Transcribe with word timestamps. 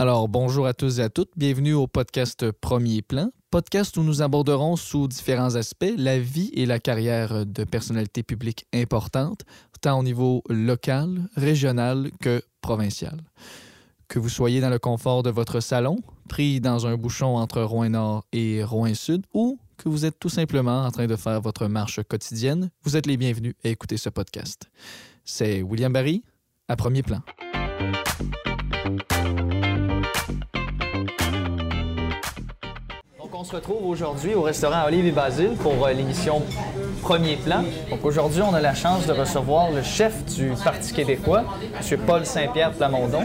Alors, 0.00 0.28
bonjour 0.28 0.64
à 0.68 0.74
tous 0.74 1.00
et 1.00 1.02
à 1.02 1.08
toutes. 1.08 1.32
Bienvenue 1.36 1.74
au 1.74 1.88
podcast 1.88 2.52
Premier 2.52 3.02
Plan, 3.02 3.32
podcast 3.50 3.96
où 3.96 4.04
nous 4.04 4.22
aborderons 4.22 4.76
sous 4.76 5.08
différents 5.08 5.56
aspects 5.56 5.92
la 5.96 6.20
vie 6.20 6.52
et 6.54 6.66
la 6.66 6.78
carrière 6.78 7.44
de 7.44 7.64
personnalités 7.64 8.22
publiques 8.22 8.64
importantes, 8.72 9.42
tant 9.80 9.98
au 9.98 10.04
niveau 10.04 10.44
local, 10.48 11.28
régional 11.34 12.12
que 12.20 12.40
provincial. 12.60 13.18
Que 14.06 14.20
vous 14.20 14.28
soyez 14.28 14.60
dans 14.60 14.70
le 14.70 14.78
confort 14.78 15.24
de 15.24 15.30
votre 15.30 15.58
salon, 15.58 15.96
pris 16.28 16.60
dans 16.60 16.86
un 16.86 16.96
bouchon 16.96 17.36
entre 17.36 17.60
Rouen-Nord 17.60 18.24
et 18.32 18.62
Rouen-Sud, 18.62 19.26
ou 19.34 19.58
que 19.78 19.88
vous 19.88 20.04
êtes 20.04 20.20
tout 20.20 20.28
simplement 20.28 20.84
en 20.84 20.92
train 20.92 21.08
de 21.08 21.16
faire 21.16 21.40
votre 21.40 21.66
marche 21.66 22.00
quotidienne, 22.04 22.70
vous 22.84 22.96
êtes 22.96 23.06
les 23.06 23.16
bienvenus 23.16 23.56
à 23.64 23.68
écouter 23.68 23.96
ce 23.96 24.10
podcast. 24.10 24.70
C'est 25.24 25.60
William 25.60 25.92
Barry 25.92 26.22
à 26.68 26.76
Premier 26.76 27.02
Plan. 27.02 27.20
On 33.40 33.44
se 33.44 33.54
retrouve 33.54 33.86
aujourd'hui 33.86 34.34
au 34.34 34.42
restaurant 34.42 34.84
Olive 34.88 35.06
et 35.06 35.12
Basile 35.12 35.50
pour 35.62 35.86
euh, 35.86 35.92
l'émission 35.92 36.42
Premier 37.02 37.36
Plan. 37.36 37.62
Donc, 37.88 38.04
aujourd'hui, 38.04 38.42
on 38.42 38.52
a 38.52 38.60
la 38.60 38.74
chance 38.74 39.06
de 39.06 39.12
recevoir 39.12 39.70
le 39.70 39.80
chef 39.80 40.24
du 40.24 40.52
Parti 40.64 40.92
québécois, 40.92 41.44
M. 41.88 42.00
Paul 42.04 42.26
Saint-Pierre 42.26 42.72
Plamondon. 42.72 43.20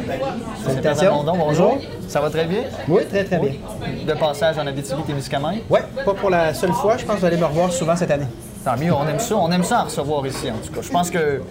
Saint-Pierre 0.64 0.96
Plamondon, 0.96 1.36
bonjour. 1.36 1.80
Ça 2.08 2.22
va 2.22 2.30
très 2.30 2.46
bien? 2.46 2.62
Oui, 2.88 3.08
très 3.10 3.24
très 3.24 3.40
bien. 3.40 3.54
De 4.06 4.14
passage 4.14 4.60
en 4.60 4.68
Abitibi-Témiscamingue? 4.68 5.64
Ouais, 5.68 5.82
pas 6.06 6.14
pour 6.14 6.30
la 6.30 6.54
seule 6.54 6.74
fois. 6.74 6.96
Je 6.98 7.06
pense 7.06 7.16
que 7.16 7.22
vous 7.22 7.26
allez 7.26 7.38
me 7.38 7.46
revoir 7.46 7.72
souvent 7.72 7.96
cette 7.96 8.12
année. 8.12 8.28
Tant 8.64 8.78
mieux, 8.78 8.94
on 8.94 9.06
aime 9.08 9.20
ça. 9.20 9.36
On 9.36 9.52
aime 9.52 9.64
ça 9.64 9.80
à 9.80 9.84
recevoir 9.84 10.26
ici, 10.26 10.50
en 10.50 10.66
tout 10.66 10.72
cas. 10.74 10.82
Je 10.82 10.90
pense 10.90 11.10
que 11.10 11.42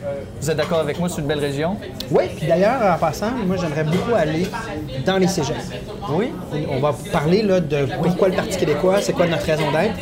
vous 0.40 0.50
êtes 0.50 0.56
d'accord 0.56 0.80
avec 0.80 0.98
moi, 0.98 1.08
c'est 1.08 1.20
une 1.20 1.26
belle 1.26 1.40
région. 1.40 1.76
Oui, 2.10 2.24
puis 2.34 2.46
d'ailleurs, 2.46 2.94
en 2.94 2.98
passant, 2.98 3.30
moi, 3.46 3.56
j'aimerais 3.56 3.84
beaucoup 3.84 4.14
aller 4.16 4.46
dans 5.04 5.18
les 5.18 5.28
cégeps. 5.28 5.70
Oui? 6.10 6.32
On 6.70 6.80
va 6.80 6.94
parler 7.12 7.42
là, 7.42 7.60
de 7.60 7.86
pourquoi 8.02 8.28
le 8.28 8.34
Parti 8.34 8.56
québécois, 8.56 9.02
c'est 9.02 9.12
quoi 9.12 9.26
notre 9.26 9.44
raison 9.44 9.70
d'être. 9.70 9.94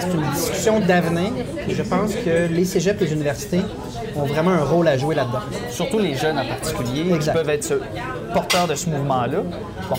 C'est 0.00 0.12
une 0.12 0.30
discussion 0.32 0.80
d'avenir. 0.80 1.30
Je 1.68 1.82
pense 1.82 2.14
que 2.14 2.46
les 2.50 2.64
cégeps 2.64 3.00
et 3.00 3.04
les 3.06 3.12
universités 3.12 3.62
ont 4.16 4.24
vraiment 4.24 4.50
un 4.50 4.64
rôle 4.64 4.88
à 4.88 4.96
jouer 4.96 5.14
là-dedans. 5.14 5.40
Surtout 5.70 5.98
les 5.98 6.14
jeunes 6.14 6.38
en 6.38 6.46
particulier, 6.46 7.12
Exact. 7.14 7.32
qui 7.32 7.38
peuvent 7.38 7.50
être 7.50 7.80
porteurs 8.32 8.66
de 8.68 8.74
ce 8.74 8.88
mouvement-là. 8.90 9.38
Bon. 9.88 9.96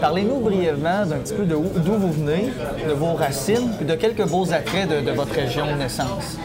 Parlez-nous 0.00 0.38
brièvement 0.40 1.04
d'un 1.06 1.16
petit 1.16 1.34
peu 1.34 1.44
d'où 1.44 1.62
vous 1.62 2.12
venez, 2.12 2.50
de 2.86 2.92
vos 2.92 3.14
racines, 3.14 3.72
puis 3.76 3.86
de 3.86 3.94
quelques 3.94 4.26
beaux 4.28 4.52
attraits 4.52 4.88
de, 4.88 5.00
de 5.00 5.10
votre 5.10 5.34
région 5.34 5.66
de 5.66 5.72
naissance. 5.72 6.38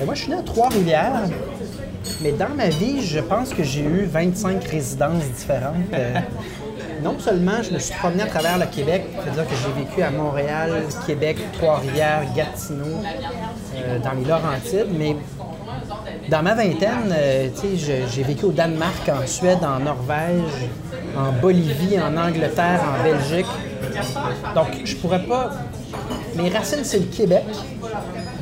Et 0.00 0.04
moi, 0.04 0.14
je 0.14 0.22
suis 0.22 0.30
né 0.30 0.38
à 0.38 0.42
Trois-Rivières, 0.42 1.22
mais 2.20 2.32
dans 2.32 2.54
ma 2.56 2.68
vie, 2.68 3.04
je 3.04 3.18
pense 3.18 3.52
que 3.52 3.64
j'ai 3.64 3.82
eu 3.82 4.04
25 4.04 4.62
résidences 4.64 5.24
différentes. 5.36 5.74
Euh, 5.92 6.14
non 7.02 7.16
seulement 7.18 7.62
je 7.62 7.72
me 7.74 7.78
suis 7.78 7.94
promené 7.94 8.22
à 8.22 8.26
travers 8.26 8.58
le 8.58 8.66
Québec, 8.66 9.04
c'est-à-dire 9.12 9.46
que 9.48 9.54
j'ai 9.56 9.82
vécu 9.82 10.02
à 10.02 10.10
Montréal, 10.10 10.82
Québec, 11.06 11.36
Trois-Rivières, 11.54 12.22
Gatineau, 12.36 12.84
euh, 13.76 13.98
dans 13.98 14.12
les 14.12 14.24
Laurentides, 14.24 14.88
mais 14.96 15.16
dans 16.30 16.42
ma 16.42 16.54
vingtaine, 16.54 17.12
euh, 17.12 17.48
j'ai 18.06 18.22
vécu 18.22 18.44
au 18.44 18.52
Danemark, 18.52 19.08
en 19.08 19.26
Suède, 19.26 19.58
en 19.62 19.80
Norvège, 19.80 20.68
en 21.16 21.32
Bolivie, 21.40 21.98
en 22.00 22.16
Angleterre, 22.16 22.80
en 22.82 23.02
Belgique. 23.02 23.46
Donc, 24.54 24.68
je 24.84 24.96
pourrais 24.96 25.22
pas. 25.24 25.50
Mes 26.36 26.50
racines, 26.50 26.84
c'est 26.84 26.98
le 26.98 27.06
Québec, 27.06 27.44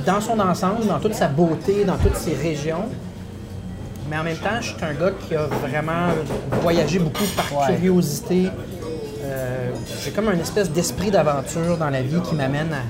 dans 0.04 0.20
son 0.20 0.38
ensemble, 0.40 0.86
dans 0.86 0.98
toute 0.98 1.14
sa 1.14 1.28
beauté, 1.28 1.84
dans 1.84 1.96
toutes 1.96 2.16
ses 2.16 2.34
régions. 2.34 2.84
Mais 4.10 4.18
en 4.18 4.24
même 4.24 4.36
temps, 4.36 4.60
je 4.60 4.66
suis 4.68 4.76
un 4.84 4.92
gars 4.94 5.12
qui 5.28 5.34
a 5.34 5.46
vraiment 5.46 6.08
voyagé 6.62 6.98
beaucoup 6.98 7.24
par 7.36 7.68
Ouais. 7.68 7.74
curiosité. 7.76 8.48
Euh, 9.24 9.70
J'ai 10.04 10.10
comme 10.12 10.28
un 10.28 10.38
espèce 10.38 10.70
d'esprit 10.70 11.10
d'aventure 11.10 11.76
dans 11.76 11.90
la 11.90 12.02
vie 12.02 12.20
qui 12.28 12.34
m'amène 12.36 12.72
à 12.72 12.82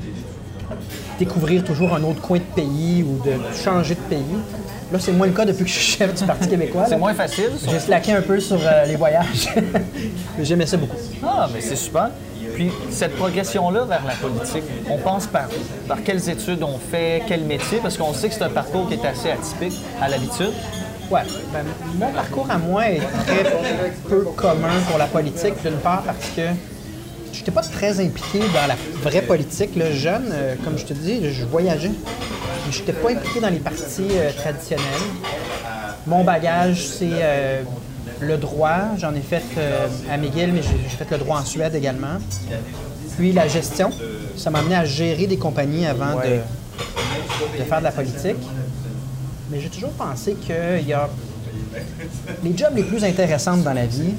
découvrir 1.19 1.64
toujours 1.64 1.95
un 1.95 2.03
autre 2.03 2.20
coin 2.20 2.39
de 2.39 2.55
pays 2.55 3.03
ou 3.03 3.22
de 3.25 3.32
changer 3.54 3.94
de 3.94 4.00
pays. 4.00 4.21
Là, 4.93 4.99
c'est 5.00 5.12
moins 5.12 5.27
le 5.27 5.32
cas 5.32 5.44
depuis 5.44 5.65
que 5.65 5.71
je 5.71 5.75
suis 5.75 5.97
chef 5.99 6.15
du 6.15 6.25
Parti 6.25 6.49
québécois. 6.49 6.84
C'est 6.88 6.97
moins 6.97 7.15
facile. 7.15 7.50
J'ai 7.69 7.81
slacké 7.81 8.12
un 8.12 8.22
peu 8.22 8.38
sur 8.38 8.59
euh, 8.62 8.84
les 8.84 8.94
voyages. 8.94 9.49
Mais 10.38 10.44
j'aimais 10.44 10.66
ça 10.66 10.77
beaucoup. 10.77 10.97
Ah, 11.25 11.49
mais 11.53 11.60
c'est 11.60 11.77
super. 11.77 12.10
Puis 12.54 12.71
cette 12.91 13.16
progression-là 13.16 13.84
vers 13.84 14.04
la 14.06 14.15
politique, 14.15 14.62
on 14.88 14.97
pense 14.99 15.27
par, 15.27 15.49
par 15.88 16.03
quelles 16.04 16.31
études 16.31 16.62
on 16.62 16.78
fait, 16.78 17.22
quel 17.27 17.43
métier, 17.43 17.81
parce 17.83 17.98
qu'on 17.98 18.15
sait 18.15 18.28
que 18.28 18.34
c'est 18.34 18.44
un 18.44 18.48
parcours 18.48 18.88
qui 18.88 18.94
est 18.94 19.04
assez 19.04 19.31
atypique 19.31 19.78
à 20.00 20.09
l'habitude. 20.09 20.53
Ouais, 21.10 21.21
ben, 21.53 21.65
mon 21.98 22.10
parcours 22.12 22.48
à 22.50 22.59
moi 22.59 22.88
est 22.88 23.00
très 23.27 23.93
peu 24.09 24.22
commun 24.37 24.81
pour 24.88 24.98
la 24.98 25.06
politique, 25.06 25.54
d'une 25.62 25.78
part 25.78 26.03
parce 26.03 26.31
que 26.34 26.43
n'étais 27.41 27.50
pas 27.52 27.62
très 27.62 28.00
impliqué 28.00 28.38
dans 28.38 28.66
la 28.66 28.76
vraie 29.02 29.22
politique. 29.22 29.76
Là, 29.76 29.92
jeune, 29.92 30.30
euh, 30.32 30.54
comme 30.64 30.78
je 30.78 30.84
te 30.84 30.92
dis, 30.94 31.20
je 31.32 31.44
voyageais. 31.44 31.91
Mais 32.66 32.72
je 32.72 32.80
n'étais 32.80 32.92
pas 32.92 33.10
impliqué 33.10 33.41
dans 33.41 33.48
les 33.50 33.58
partis 33.58 34.08
euh, 34.12 34.30
traditionnels. 34.32 34.84
Mon 36.06 36.22
bagage, 36.24 36.86
c'est 36.86 37.08
euh, 37.12 37.62
le 38.20 38.36
droit. 38.36 38.78
J'en 38.98 39.14
ai 39.14 39.20
fait 39.20 39.42
euh, 39.58 39.86
à 40.10 40.16
McGill, 40.16 40.52
mais 40.52 40.62
j'ai 40.62 40.97
fait 40.97 41.10
le 41.10 41.19
droit 41.19 41.38
en 41.41 41.44
Suède 41.44 41.74
également. 41.74 42.19
Puis 43.16 43.32
la 43.32 43.48
gestion. 43.48 43.91
Ça 44.36 44.50
m'a 44.50 44.58
amené 44.58 44.74
à 44.76 44.84
gérer 44.84 45.26
des 45.26 45.38
compagnies 45.38 45.86
avant 45.86 46.16
Ouais. 46.18 46.42
de, 47.56 47.58
de 47.58 47.64
faire 47.64 47.78
de 47.78 47.84
la 47.84 47.91
politique. 47.92 48.36
Mais 49.50 49.60
j'ai 49.60 49.68
toujours 49.70 49.91
pensé 49.92 50.34
qu'il 50.34 50.86
y 50.86 50.92
a. 50.92 51.08
Les 52.44 52.56
jobs 52.56 52.74
les 52.74 52.82
plus 52.82 53.04
intéressantes 53.04 53.62
dans 53.62 53.72
la 53.72 53.86
vie, 53.86 54.14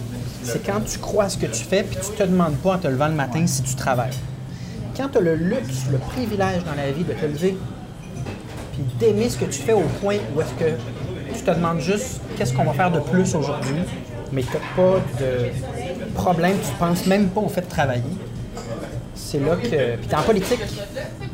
c'est 0.48 0.66
quand 0.66 0.80
tu 0.80 0.98
crois 1.00 1.26
à 1.26 1.30
ce 1.30 1.38
que 1.38 1.46
tu 1.46 1.64
fais 1.64 1.84
puis 1.84 1.98
tu 1.98 2.12
te 2.12 2.24
demandes 2.24 2.56
pas 2.58 2.76
en 2.76 2.78
te 2.78 2.88
levant 2.88 3.10
le 3.10 3.16
matin 3.16 3.46
si 3.46 3.62
tu 3.64 3.76
travailles. 3.76 4.16
Quand 4.96 5.10
tu 5.10 5.18
as 5.18 5.22
le 5.22 5.36
luxe, 5.36 5.86
le 5.92 5.98
privilège 5.98 6.64
dans 6.64 6.76
la 6.76 6.92
vie 6.92 7.04
de 7.04 7.14
te 7.14 7.26
lever 7.26 7.58
puis 8.74 8.84
d'aimer 9.00 9.30
ce 9.30 9.38
que 9.38 9.46
tu 9.46 9.60
fais 9.60 9.74
au 9.74 9.86
point 10.02 10.18
où 10.36 10.42
est-ce 10.42 10.54
que 10.54 10.72
tu 11.36 11.44
te 11.44 11.52
demandes 11.52 11.82
juste 11.82 12.22
qu'est-ce 12.38 12.54
qu'on 12.54 12.64
va 12.64 12.74
faire 12.74 12.92
de 12.92 13.00
plus 13.00 13.36
aujourd'hui, 13.36 13.82
mais 14.32 14.42
tu 14.42 14.50
n'as 14.54 14.76
pas 14.76 15.00
de 15.20 16.14
problème, 16.14 16.56
tu 16.64 16.72
penses 16.80 17.06
même 17.06 17.28
pas 17.28 17.42
au 17.42 17.50
fait 17.50 17.62
de 17.62 17.70
travailler. 17.70 18.04
C'est 19.14 19.40
là 19.40 19.56
que. 19.56 19.98
Puis 19.98 20.16
en 20.16 20.22
politique, 20.22 20.60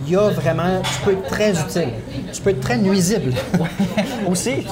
il 0.06 0.14
y 0.14 0.16
a 0.16 0.30
vraiment. 0.30 0.82
Tu 0.82 1.02
peux 1.06 1.12
être 1.12 1.28
très 1.28 1.52
utile. 1.52 1.90
Tu 2.32 2.42
peux 2.42 2.50
être 2.52 2.62
très 2.62 2.78
nuisible. 2.78 3.34
Aussi? 4.30 4.66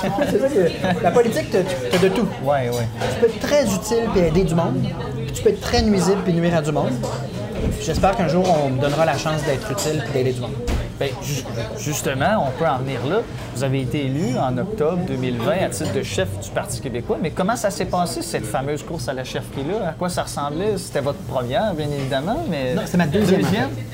La 1.03 1.11
politique, 1.11 1.51
tu 1.51 1.57
as 1.57 1.99
de 1.99 2.09
tout. 2.09 2.27
Ouais, 2.43 2.69
ouais. 2.69 2.87
Tu 3.13 3.19
peux 3.19 3.25
être 3.27 3.39
très 3.39 3.65
utile 3.65 4.09
et 4.15 4.27
aider 4.27 4.43
du 4.43 4.55
monde. 4.55 4.83
Puis 5.25 5.31
tu 5.33 5.43
peux 5.43 5.49
être 5.49 5.61
très 5.61 5.81
nuisible 5.81 6.21
et 6.27 6.33
nuire 6.33 6.55
à 6.55 6.61
du 6.61 6.71
monde. 6.71 6.91
J'espère 7.81 8.15
qu'un 8.15 8.27
jour, 8.27 8.45
on 8.63 8.69
me 8.69 8.81
donnera 8.81 9.05
la 9.05 9.17
chance 9.17 9.43
d'être 9.43 9.71
utile 9.71 10.03
et 10.09 10.13
d'aider 10.13 10.33
du 10.33 10.41
monde. 10.41 10.51
Ju- 11.23 11.43
justement, 11.77 12.45
on 12.47 12.51
peut 12.57 12.67
en 12.67 12.77
venir 12.79 12.99
là. 13.07 13.17
Vous 13.55 13.63
avez 13.63 13.81
été 13.81 14.05
élu 14.05 14.37
en 14.37 14.57
octobre 14.57 14.99
2020 15.07 15.51
à 15.65 15.69
titre 15.69 15.93
de 15.93 16.03
chef 16.03 16.27
du 16.39 16.49
Parti 16.49 16.79
québécois. 16.81 17.17
Mais 17.21 17.31
comment 17.31 17.55
ça 17.55 17.69
s'est 17.71 17.85
passé, 17.85 18.21
cette 18.21 18.45
fameuse 18.45 18.83
course 18.83 19.07
à 19.07 19.13
la 19.13 19.23
chefferie-là? 19.23 19.89
À 19.89 19.91
quoi 19.93 20.09
ça 20.09 20.23
ressemblait? 20.23 20.77
C'était 20.77 21.01
votre 21.01 21.19
première, 21.19 21.73
bien 21.73 21.87
évidemment, 21.89 22.43
mais... 22.49 22.75
Non, 22.75 22.81
c'était 22.85 22.97
ma 22.97 23.07
deuxième. 23.07 23.41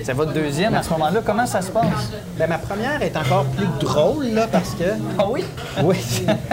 C'est 0.03 0.13
votre 0.13 0.33
deuxième 0.33 0.73
à 0.75 0.83
ce 0.83 0.89
moment-là. 0.91 1.21
Comment 1.25 1.45
ça 1.45 1.61
se 1.61 1.71
passe? 1.71 2.11
Ben, 2.37 2.47
ma 2.47 2.57
première 2.57 3.01
est 3.01 3.15
encore 3.15 3.45
plus 3.45 3.67
drôle, 3.79 4.25
là, 4.33 4.47
parce 4.51 4.71
que. 4.71 4.83
Ah 5.17 5.25
oui? 5.29 5.43
Oui. 5.83 5.97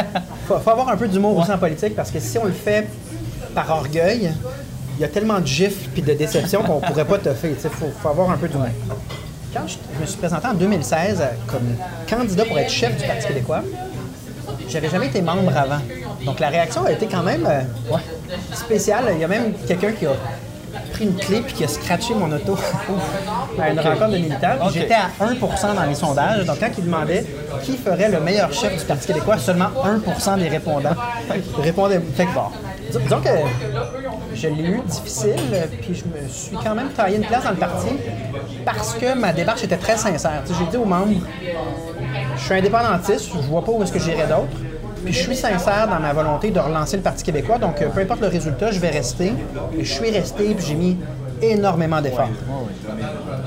faut, 0.46 0.58
faut 0.58 0.70
avoir 0.70 0.88
un 0.88 0.96
peu 0.96 1.08
d'humour 1.08 1.36
aussi 1.38 1.50
en 1.52 1.58
politique, 1.58 1.94
parce 1.96 2.10
que 2.10 2.20
si 2.20 2.38
on 2.38 2.44
le 2.44 2.52
fait 2.52 2.88
par 3.54 3.70
orgueil, 3.70 4.32
il 4.96 5.00
y 5.00 5.04
a 5.04 5.08
tellement 5.08 5.40
de 5.40 5.46
gifles 5.46 5.88
puis 5.92 6.02
de 6.02 6.12
déceptions 6.12 6.62
qu'on 6.62 6.80
pourrait 6.80 7.04
pas 7.04 7.18
te 7.18 7.32
faire. 7.34 7.50
Il 7.50 7.56
faut, 7.70 7.86
faut 8.00 8.08
avoir 8.08 8.30
un 8.30 8.36
peu 8.36 8.48
d'humour. 8.48 8.68
Quand 9.54 9.66
je, 9.66 9.74
je 9.96 10.00
me 10.00 10.06
suis 10.06 10.18
présenté 10.18 10.46
en 10.48 10.54
2016 10.54 11.20
à- 11.22 11.30
comme 11.50 11.76
candidat 12.08 12.44
pour 12.44 12.58
être 12.58 12.70
chef 12.70 12.96
du 13.00 13.06
Parti 13.06 13.26
québécois, 13.28 13.62
j'avais 14.68 14.88
jamais 14.88 15.06
été 15.06 15.22
membre 15.22 15.56
avant. 15.56 15.78
Donc 16.24 16.40
la 16.40 16.48
réaction 16.48 16.84
a 16.84 16.92
été 16.92 17.06
quand 17.06 17.22
même 17.22 17.46
euh, 17.46 17.60
ouais, 17.92 18.00
spéciale. 18.54 19.04
Il 19.14 19.20
y 19.20 19.24
a 19.24 19.28
même 19.28 19.52
quelqu'un 19.66 19.92
qui 19.92 20.06
a 20.06 20.12
pris 20.92 21.04
une 21.04 21.14
clé 21.16 21.40
puis 21.40 21.54
qui 21.54 21.64
a 21.64 21.68
scratché 21.68 22.14
mon 22.14 22.30
auto 22.32 22.56
à 23.60 23.70
une 23.70 23.78
rencontre 23.80 24.10
de 24.12 24.18
militaires. 24.18 24.58
J'étais 24.72 24.94
à 24.94 25.08
1% 25.20 25.74
dans 25.74 25.84
les 25.84 25.94
sondages. 25.94 26.44
Donc 26.46 26.58
quand 26.60 26.70
il 26.76 26.84
demandait 26.84 27.24
qui 27.62 27.76
ferait 27.76 28.08
le 28.10 28.20
meilleur 28.20 28.52
chef 28.52 28.76
du 28.78 28.84
Parti 28.84 29.06
québécois, 29.06 29.38
seulement 29.38 29.68
1% 29.84 30.38
des 30.38 30.48
répondants 30.48 30.90
répondaient. 31.58 32.00
Fait 32.16 32.26
que 32.26 32.34
bon, 32.34 32.42
dis- 32.90 32.98
disons 32.98 33.20
que 33.20 33.28
je 34.34 34.48
l'ai 34.48 34.62
eu 34.64 34.80
difficile, 34.86 35.30
euh, 35.52 35.64
puis 35.80 35.94
je 35.94 36.04
me 36.04 36.28
suis 36.28 36.56
quand 36.56 36.74
même 36.74 36.88
taillé 36.90 37.16
une 37.18 37.24
place 37.24 37.44
dans 37.44 37.50
le 37.50 37.56
parti 37.56 37.86
parce 38.64 38.94
que 38.94 39.14
ma 39.14 39.32
démarche 39.32 39.64
était 39.64 39.76
très 39.76 39.96
sincère. 39.96 40.42
J'ai 40.46 40.66
dit 40.66 40.76
aux 40.76 40.84
membres, 40.84 41.20
je 42.36 42.42
suis 42.42 42.54
indépendantiste, 42.54 43.30
je 43.32 43.38
vois 43.48 43.64
pas 43.64 43.72
où 43.72 43.82
est-ce 43.82 43.92
que 43.92 43.98
j'irai 43.98 44.26
d'autre. 44.26 44.56
Puis 45.04 45.12
je 45.12 45.20
suis 45.20 45.36
sincère 45.36 45.86
dans 45.88 46.00
ma 46.00 46.12
volonté 46.12 46.50
de 46.50 46.58
relancer 46.58 46.96
le 46.96 47.02
Parti 47.02 47.22
québécois, 47.22 47.58
donc 47.58 47.82
euh, 47.82 47.90
peu 47.90 48.00
importe 48.00 48.22
le 48.22 48.28
résultat, 48.28 48.70
je 48.70 48.80
vais 48.80 48.88
rester. 48.88 49.32
Je 49.78 49.84
suis 49.84 50.10
resté, 50.10 50.54
puis 50.54 50.64
j'ai 50.66 50.74
mis 50.74 50.96
énormément 51.52 52.00
d'efforts. 52.00 52.28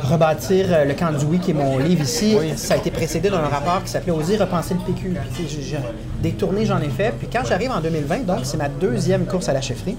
Rebâtir 0.04 0.68
euh, 0.70 0.86
le 0.86 0.94
camp 0.94 1.12
du 1.12 1.26
oui, 1.26 1.40
qui 1.40 1.52
est 1.52 1.54
mon 1.54 1.78
livre 1.78 2.04
ici, 2.04 2.38
ça 2.56 2.76
a 2.76 2.78
été 2.78 2.92
précédé 2.92 3.30
d'un 3.30 3.40
rapport 3.40 3.84
qui 3.84 3.90
s'appelait 3.90 4.12
Oser 4.12 4.38
repenser 4.38 4.76
le 4.76 4.80
PQ. 4.82 5.16
Puis, 5.34 5.76
des 6.22 6.32
tournées, 6.32 6.66
j'en 6.66 6.80
ai 6.80 6.90
fait. 6.90 7.14
Puis 7.18 7.28
quand 7.32 7.46
j'arrive 7.46 7.72
en 7.72 7.82
2020, 7.82 8.26
donc 8.26 8.40
c'est 8.44 8.58
ma 8.58 8.70
deuxième 8.70 9.26
course 9.26 9.50
à 9.50 9.54
la 9.54 9.62
chefferie, 9.62 9.98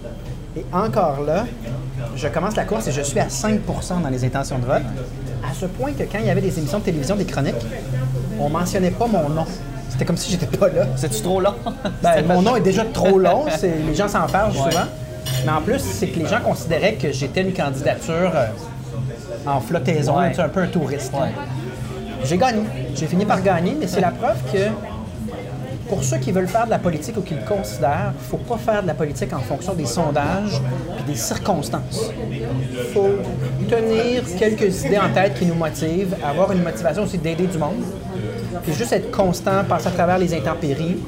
Et 0.56 0.64
encore 0.72 1.22
là, 1.26 1.46
je 2.16 2.28
commence 2.28 2.56
la 2.56 2.64
course 2.64 2.88
et 2.88 2.92
je 2.92 3.02
suis 3.02 3.20
à 3.20 3.26
5% 3.26 4.02
dans 4.02 4.08
les 4.08 4.24
intentions 4.24 4.58
de 4.58 4.64
vote. 4.64 4.82
À 5.48 5.54
ce 5.54 5.66
point 5.66 5.92
que 5.92 6.02
quand 6.02 6.18
il 6.18 6.26
y 6.26 6.30
avait 6.30 6.40
des 6.40 6.58
émissions 6.58 6.78
de 6.78 6.84
télévision, 6.84 7.16
des 7.16 7.24
chroniques, 7.24 7.54
on 8.40 8.48
mentionnait 8.48 8.90
pas 8.90 9.06
mon 9.06 9.28
nom. 9.28 9.46
C'était 9.88 10.04
comme 10.04 10.16
si 10.16 10.30
j'étais 10.30 10.46
pas 10.46 10.68
là. 10.68 10.86
C'est-tu 10.96 11.22
trop 11.22 11.40
long? 11.40 11.54
Ben, 12.02 12.24
mon 12.28 12.42
nom 12.42 12.56
est 12.56 12.60
déjà 12.60 12.84
trop 12.84 13.18
long, 13.18 13.46
les 13.62 13.94
gens 13.94 14.08
s'en 14.08 14.26
fâchent 14.28 14.54
souvent. 14.54 14.86
Mais 15.44 15.52
en 15.52 15.60
plus, 15.60 15.78
c'est 15.80 16.08
que 16.08 16.18
les 16.18 16.26
gens 16.26 16.40
considéraient 16.40 16.94
que 16.94 17.12
j'étais 17.12 17.42
une 17.42 17.52
candidature 17.52 18.32
euh, 18.34 18.46
en 19.46 19.60
flottaison, 19.60 20.18
Ouais. 20.18 20.38
un 20.38 20.48
peu 20.48 20.60
un 20.60 20.66
touriste. 20.66 21.12
Ouais. 21.14 21.30
J'ai 22.24 22.36
gagné. 22.36 22.62
J'ai 22.94 23.06
fini 23.06 23.24
par 23.24 23.42
gagner, 23.42 23.76
mais 23.78 23.86
c'est 23.86 24.00
la 24.00 24.10
preuve 24.10 24.36
que 24.52 24.58
pour 25.88 26.04
ceux 26.04 26.18
qui 26.18 26.32
veulent 26.32 26.48
faire 26.48 26.66
de 26.66 26.70
la 26.70 26.78
politique 26.78 27.16
ou 27.16 27.22
qui 27.22 27.34
le 27.34 27.40
considèrent, 27.48 28.12
il 28.14 28.22
ne 28.24 28.28
faut 28.30 28.36
pas 28.36 28.58
faire 28.58 28.82
de 28.82 28.88
la 28.88 28.94
politique 28.94 29.32
en 29.32 29.38
fonction 29.38 29.72
des 29.72 29.86
sondages 29.86 30.60
et 30.98 31.02
des 31.10 31.16
circonstances. 31.16 32.10
Il 32.30 32.92
faut 32.92 33.08
tenir 33.70 34.22
quelques 34.38 34.84
idées 34.84 34.98
en 34.98 35.08
tête 35.14 35.34
qui 35.38 35.46
nous 35.46 35.54
motivent, 35.54 36.14
avoir 36.28 36.52
une 36.52 36.62
motivation 36.62 37.04
aussi 37.04 37.16
d'aider 37.16 37.46
du 37.46 37.56
monde, 37.56 37.82
puis 38.64 38.74
juste 38.74 38.92
être 38.92 39.10
constant, 39.10 39.64
passer 39.66 39.88
à 39.88 39.92
travers 39.92 40.18
les 40.18 40.34
intempéries, 40.34 40.98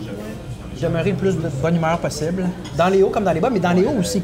demeurer 0.80 1.10
le 1.10 1.16
plus 1.16 1.36
de 1.36 1.48
bonne 1.62 1.76
humeur 1.76 1.98
possible, 1.98 2.48
dans 2.76 2.88
les 2.88 3.02
hauts 3.02 3.10
comme 3.10 3.24
dans 3.24 3.32
les 3.32 3.40
bas, 3.40 3.50
mais 3.50 3.60
dans 3.60 3.72
les 3.72 3.84
hauts 3.84 3.98
aussi. 3.98 4.22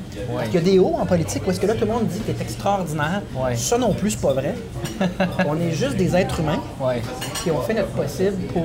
Il 0.48 0.54
y 0.54 0.58
a 0.58 0.60
des 0.60 0.78
hauts 0.78 0.94
en 0.98 1.06
politique 1.06 1.42
où 1.46 1.50
est-ce 1.50 1.60
que 1.60 1.66
là, 1.66 1.74
tout 1.74 1.84
le 1.84 1.92
monde 1.92 2.06
dit 2.06 2.20
que 2.20 2.32
tu 2.32 2.42
extraordinaire. 2.42 3.22
Ouais. 3.36 3.54
Ça 3.56 3.78
non 3.78 3.92
plus, 3.92 4.10
c'est 4.12 4.20
pas 4.20 4.32
vrai. 4.32 4.54
On 5.48 5.56
est 5.60 5.72
juste 5.72 5.96
des 5.96 6.14
êtres 6.16 6.40
humains 6.40 6.60
Ouais. 6.80 7.02
qui 7.42 7.50
ont 7.50 7.60
fait 7.60 7.74
notre 7.74 7.88
possible 7.90 8.36
pour 8.52 8.64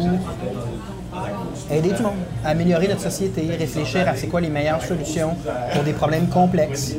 aider 1.71 1.89
du 1.91 2.01
monde, 2.01 2.13
améliorer 2.45 2.87
notre 2.87 3.01
société, 3.01 3.43
réfléchir 3.57 4.07
à 4.07 4.15
c'est 4.15 4.27
quoi 4.27 4.41
les 4.41 4.49
meilleures 4.49 4.81
solutions 4.83 5.35
pour 5.73 5.83
des 5.83 5.93
problèmes 5.93 6.27
complexes. 6.27 6.95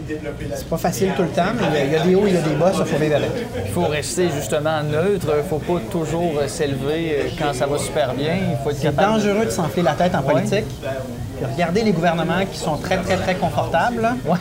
C'est 0.54 0.68
pas 0.68 0.76
facile 0.78 1.10
tout 1.16 1.22
le 1.22 1.28
temps, 1.28 1.52
mais 1.72 1.86
il 1.86 1.92
y 1.92 1.96
a- 1.96 2.00
des 2.04 2.14
hauts 2.14 2.26
et 2.26 2.30
il 2.30 2.34
y 2.34 2.38
a 2.38 2.42
des 2.42 2.54
bas, 2.54 2.72
ça 2.72 2.84
faut 2.84 2.96
vivre 2.96 3.16
avec. 3.16 3.30
Il 3.66 3.70
faut 3.72 3.84
rester 3.86 4.28
justement 4.30 4.82
neutre. 4.82 5.26
Il 5.34 5.38
ne 5.38 5.42
faut 5.42 5.58
pas 5.58 5.80
toujours 5.90 6.32
s'élever 6.46 7.32
quand 7.38 7.52
ça 7.52 7.66
va 7.66 7.78
super 7.78 8.14
bien. 8.14 8.34
Il 8.50 8.56
faut 8.62 8.70
être 8.70 8.76
C'est 8.76 8.82
capable. 8.84 9.12
dangereux 9.14 9.44
de 9.44 9.50
s'enfler 9.50 9.82
la 9.82 9.92
tête 9.92 10.14
en 10.14 10.22
politique. 10.22 10.64
Puis 10.80 11.46
regardez 11.52 11.82
les 11.82 11.92
gouvernements 11.92 12.44
qui 12.50 12.58
sont 12.58 12.76
très, 12.76 12.98
très, 12.98 13.16
très 13.16 13.34
confortables. 13.34 14.08
Ouais. 14.26 14.38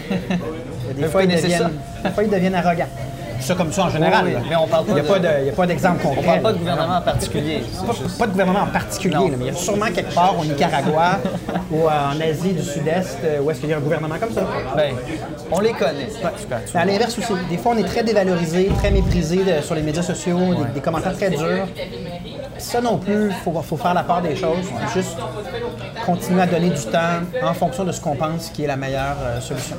Des 0.98 1.06
fois, 1.08 1.24
ils 1.24 1.30
deviennent, 1.36 1.72
des 2.04 2.10
fois, 2.10 2.24
ils 2.24 2.30
deviennent 2.30 2.56
arrogants. 2.56 2.88
Ça 3.42 3.56
comme 3.56 3.72
ça 3.72 3.84
en 3.86 3.90
général. 3.90 4.26
Oui, 4.26 4.34
mais 4.50 4.56
on 4.56 4.68
parle 4.68 4.86
pas 4.86 4.92
il 4.92 4.94
n'y 4.96 5.00
a, 5.00 5.04
de- 5.04 5.08
pas 5.08 5.20
de- 5.20 5.28
il 5.42 5.46
y 5.48 5.50
a 5.50 5.54
pas 5.54 5.66
d'exemple 5.68 6.02
concret. 6.04 6.20
On 6.22 6.26
parle 6.26 6.42
pas 6.42 6.54
de 6.54 6.58
gouvernement 6.60 6.98
en 6.98 7.02
particulier. 7.02 7.64
Pas, 7.86 7.94
juste- 7.94 8.18
pas 8.18 8.26
de 8.28 8.32
gouvernement 8.32 8.60
en 8.62 8.68
particulier, 8.68 9.16
Non. 9.16 9.28
mais 9.30 9.36
il 9.40 9.46
y 9.48 9.50
a 9.50 9.54
sûrement 9.54 9.86
quelque 9.94 10.14
part 10.14 10.36
au 10.40 10.46
Nicaragua 10.46 11.20
ou 11.72 11.88
euh, 11.88 11.90
en 11.90 12.22
Asie 12.22 12.54
du 12.54 12.64
Sud-Est 12.64 13.18
euh, 13.24 13.40
où 13.42 13.50
est-ce 13.52 13.60
qu'il 13.60 13.70
y 13.70 13.74
a 13.74 13.78
un 13.78 13.82
gouvernement 13.82 14.16
comme 14.20 14.32
ça. 14.34 14.42
Ben, 14.76 14.94
on 15.52 15.60
les 15.60 15.74
connaît. 15.74 16.08
À 16.76 16.86
l'inverse 16.86 17.18
aussi, 17.18 17.34
des 17.50 17.58
fois 17.58 17.74
on 17.76 17.78
est 17.80 17.84
très 17.88 18.04
dévalorisé, 18.04 18.70
très 18.78 18.92
méprisé 18.92 19.38
de- 19.38 19.62
sur 19.62 19.76
les 19.76 19.82
médias 19.82 20.04
sociaux, 20.04 20.38
des, 20.56 20.74
des 20.76 20.80
commentaires 20.82 21.16
très 21.16 21.30
durs. 21.30 21.68
Ça 22.62 22.80
non 22.80 22.98
plus, 22.98 23.28
il 23.28 23.34
faut, 23.34 23.52
faut 23.62 23.76
faire 23.76 23.94
la 23.94 24.04
part 24.04 24.22
des 24.22 24.36
choses, 24.36 24.66
juste 24.94 25.18
continuer 26.06 26.42
à 26.42 26.46
donner 26.46 26.70
du 26.70 26.86
temps 26.86 27.20
en 27.44 27.54
fonction 27.54 27.84
de 27.84 27.92
ce 27.92 28.00
qu'on 28.00 28.16
pense 28.16 28.50
qui 28.50 28.64
est 28.64 28.68
la 28.68 28.78
meilleure 28.78 29.18
euh, 29.22 29.42
solution. 29.42 29.76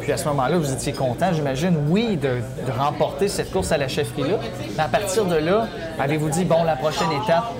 Puis 0.00 0.10
à 0.10 0.16
ce 0.16 0.24
moment-là, 0.28 0.56
vous 0.56 0.72
étiez 0.72 0.92
content, 0.92 1.32
j'imagine, 1.32 1.76
oui, 1.88 2.16
de, 2.16 2.40
de 2.66 2.72
remporter 2.76 3.28
cette 3.28 3.52
course 3.52 3.72
à 3.72 3.78
la 3.78 3.88
chefferie-là. 3.88 4.36
Mais 4.76 4.82
à 4.82 4.88
partir 4.88 5.26
de 5.26 5.36
là, 5.36 5.66
avez-vous 5.98 6.30
dit, 6.30 6.44
bon, 6.44 6.64
la 6.64 6.76
prochaine 6.76 7.12
étape, 7.22 7.52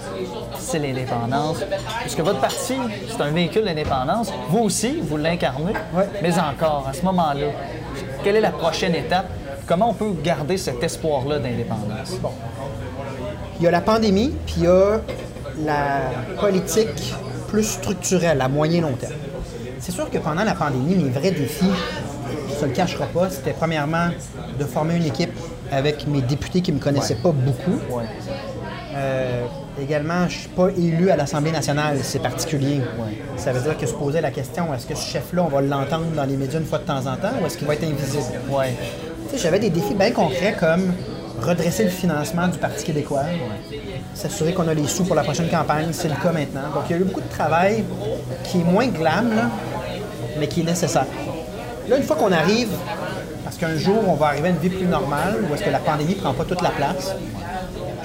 c'est 0.58 0.78
l'indépendance? 0.78 1.58
Parce 2.00 2.14
que 2.14 2.22
votre 2.22 2.40
parti, 2.40 2.76
c'est 3.08 3.22
un 3.22 3.30
véhicule 3.30 3.64
d'indépendance. 3.64 4.32
Vous 4.48 4.60
aussi, 4.60 5.00
vous 5.02 5.18
l'incarnez. 5.18 5.74
Mais 6.22 6.32
encore, 6.38 6.86
à 6.88 6.94
ce 6.94 7.02
moment-là, 7.02 7.48
quelle 8.24 8.36
est 8.36 8.40
la 8.40 8.50
prochaine 8.50 8.94
étape? 8.94 9.26
Comment 9.66 9.90
on 9.90 9.94
peut 9.94 10.12
garder 10.24 10.56
cet 10.56 10.82
espoir-là 10.82 11.38
d'indépendance? 11.38 12.18
Il 13.60 13.64
y 13.64 13.66
a 13.66 13.70
la 13.70 13.82
pandémie, 13.82 14.32
puis 14.46 14.54
il 14.58 14.64
y 14.64 14.66
a 14.68 15.02
la 15.66 16.00
politique 16.40 17.14
plus 17.48 17.64
structurelle 17.64 18.40
à 18.40 18.48
moyen 18.48 18.80
long 18.80 18.94
terme. 18.94 19.12
C'est 19.80 19.92
sûr 19.92 20.08
que 20.08 20.16
pendant 20.16 20.44
la 20.44 20.54
pandémie, 20.54 20.94
mes 20.94 21.10
vrais 21.10 21.30
défis, 21.30 21.66
je 22.58 22.64
ne 22.64 22.70
le 22.70 22.74
cachera 22.74 23.04
pas, 23.04 23.28
c'était 23.28 23.52
premièrement 23.52 24.08
de 24.58 24.64
former 24.64 24.96
une 24.96 25.04
équipe 25.04 25.38
avec 25.70 26.06
mes 26.06 26.22
députés 26.22 26.62
qui 26.62 26.72
ne 26.72 26.78
me 26.78 26.82
connaissaient 26.82 27.16
pas 27.16 27.32
beaucoup. 27.32 27.78
Ouais. 27.90 28.04
Euh, 28.94 29.44
également, 29.78 30.26
je 30.26 30.36
ne 30.36 30.40
suis 30.40 30.48
pas 30.48 30.68
élu 30.70 31.10
à 31.10 31.16
l'Assemblée 31.16 31.52
nationale, 31.52 31.98
c'est 32.02 32.22
particulier. 32.22 32.80
Ça 33.36 33.52
veut 33.52 33.60
dire 33.60 33.76
que 33.76 33.84
se 33.84 33.92
poser 33.92 34.22
la 34.22 34.30
question, 34.30 34.72
est-ce 34.72 34.86
que 34.86 34.94
ce 34.94 35.06
chef-là, 35.06 35.42
on 35.44 35.48
va 35.48 35.60
l'entendre 35.60 36.06
dans 36.16 36.24
les 36.24 36.38
médias 36.38 36.60
une 36.60 36.64
fois 36.66 36.78
de 36.78 36.84
temps 36.84 37.00
en 37.00 37.16
temps 37.16 37.32
ou 37.42 37.44
est-ce 37.44 37.58
qu'il 37.58 37.66
va 37.66 37.74
être 37.74 37.84
invisible? 37.84 38.24
J'avais 39.36 39.58
des 39.58 39.68
défis 39.68 39.94
bien 39.94 40.12
concrets 40.12 40.56
comme 40.58 40.94
redresser 41.40 41.84
le 41.84 41.90
financement 41.90 42.48
du 42.48 42.58
Parti 42.58 42.84
québécois, 42.84 43.24
s'assurer 44.14 44.52
qu'on 44.52 44.68
a 44.68 44.74
les 44.74 44.86
sous 44.86 45.04
pour 45.04 45.16
la 45.16 45.22
prochaine 45.22 45.48
campagne, 45.48 45.88
c'est 45.92 46.08
le 46.08 46.14
cas 46.14 46.32
maintenant. 46.32 46.68
Donc 46.74 46.84
il 46.88 46.92
y 46.92 46.94
a 46.94 46.98
eu 46.98 47.04
beaucoup 47.04 47.20
de 47.20 47.28
travail 47.28 47.84
qui 48.44 48.60
est 48.60 48.64
moins 48.64 48.86
glam, 48.86 49.50
mais 50.38 50.46
qui 50.46 50.60
est 50.60 50.64
nécessaire. 50.64 51.06
Là, 51.88 51.96
une 51.96 52.02
fois 52.02 52.16
qu'on 52.16 52.32
arrive, 52.32 52.70
parce 53.44 53.56
qu'un 53.56 53.76
jour, 53.76 54.02
on 54.06 54.14
va 54.14 54.26
arriver 54.26 54.48
à 54.48 54.50
une 54.50 54.58
vie 54.58 54.68
plus 54.68 54.86
normale, 54.86 55.38
où 55.48 55.54
est-ce 55.54 55.64
que 55.64 55.70
la 55.70 55.78
pandémie 55.78 56.14
ne 56.14 56.20
prend 56.20 56.34
pas 56.34 56.44
toute 56.44 56.62
la 56.62 56.70
place, 56.70 57.14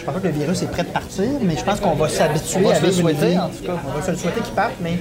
je 0.06 0.12
pense 0.12 0.22
pas 0.22 0.22
que 0.22 0.28
le 0.28 0.40
virus 0.40 0.62
est 0.62 0.68
prêt 0.68 0.84
de 0.84 0.90
partir, 0.90 1.26
mais 1.42 1.58
je 1.58 1.64
pense 1.64 1.80
qu'on 1.80 1.96
va 1.96 2.08
s'habituer 2.08 2.72
à 2.72 2.76
se 2.76 2.86
le 2.86 2.92
souhaiter, 2.92 3.30
vie- 3.32 3.40
en 3.40 3.50
tout 3.50 3.64
cas. 3.66 3.72
On 3.88 3.98
va 4.00 4.06
se 4.06 4.12
le 4.12 4.18
souhaiter 4.18 4.42
qu'il 4.42 4.54
parte, 4.54 4.74
mais 4.82 5.00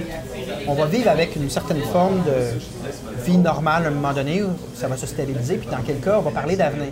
on 0.67 0.73
va 0.73 0.85
vivre 0.85 1.09
avec 1.11 1.35
une 1.35 1.47
certaine 1.49 1.81
forme 1.81 2.23
de 2.23 3.23
vie 3.23 3.37
normale 3.37 3.83
à 3.85 3.87
un 3.89 3.91
moment 3.91 4.13
donné, 4.13 4.41
où 4.41 4.47
ça 4.73 4.87
va 4.87 4.97
se 4.97 5.05
stabiliser, 5.05 5.57
puis 5.57 5.67
dans 5.69 5.83
quel 5.85 5.99
cas, 5.99 6.15
on 6.17 6.21
va 6.23 6.31
parler 6.31 6.55
d'avenir. 6.55 6.87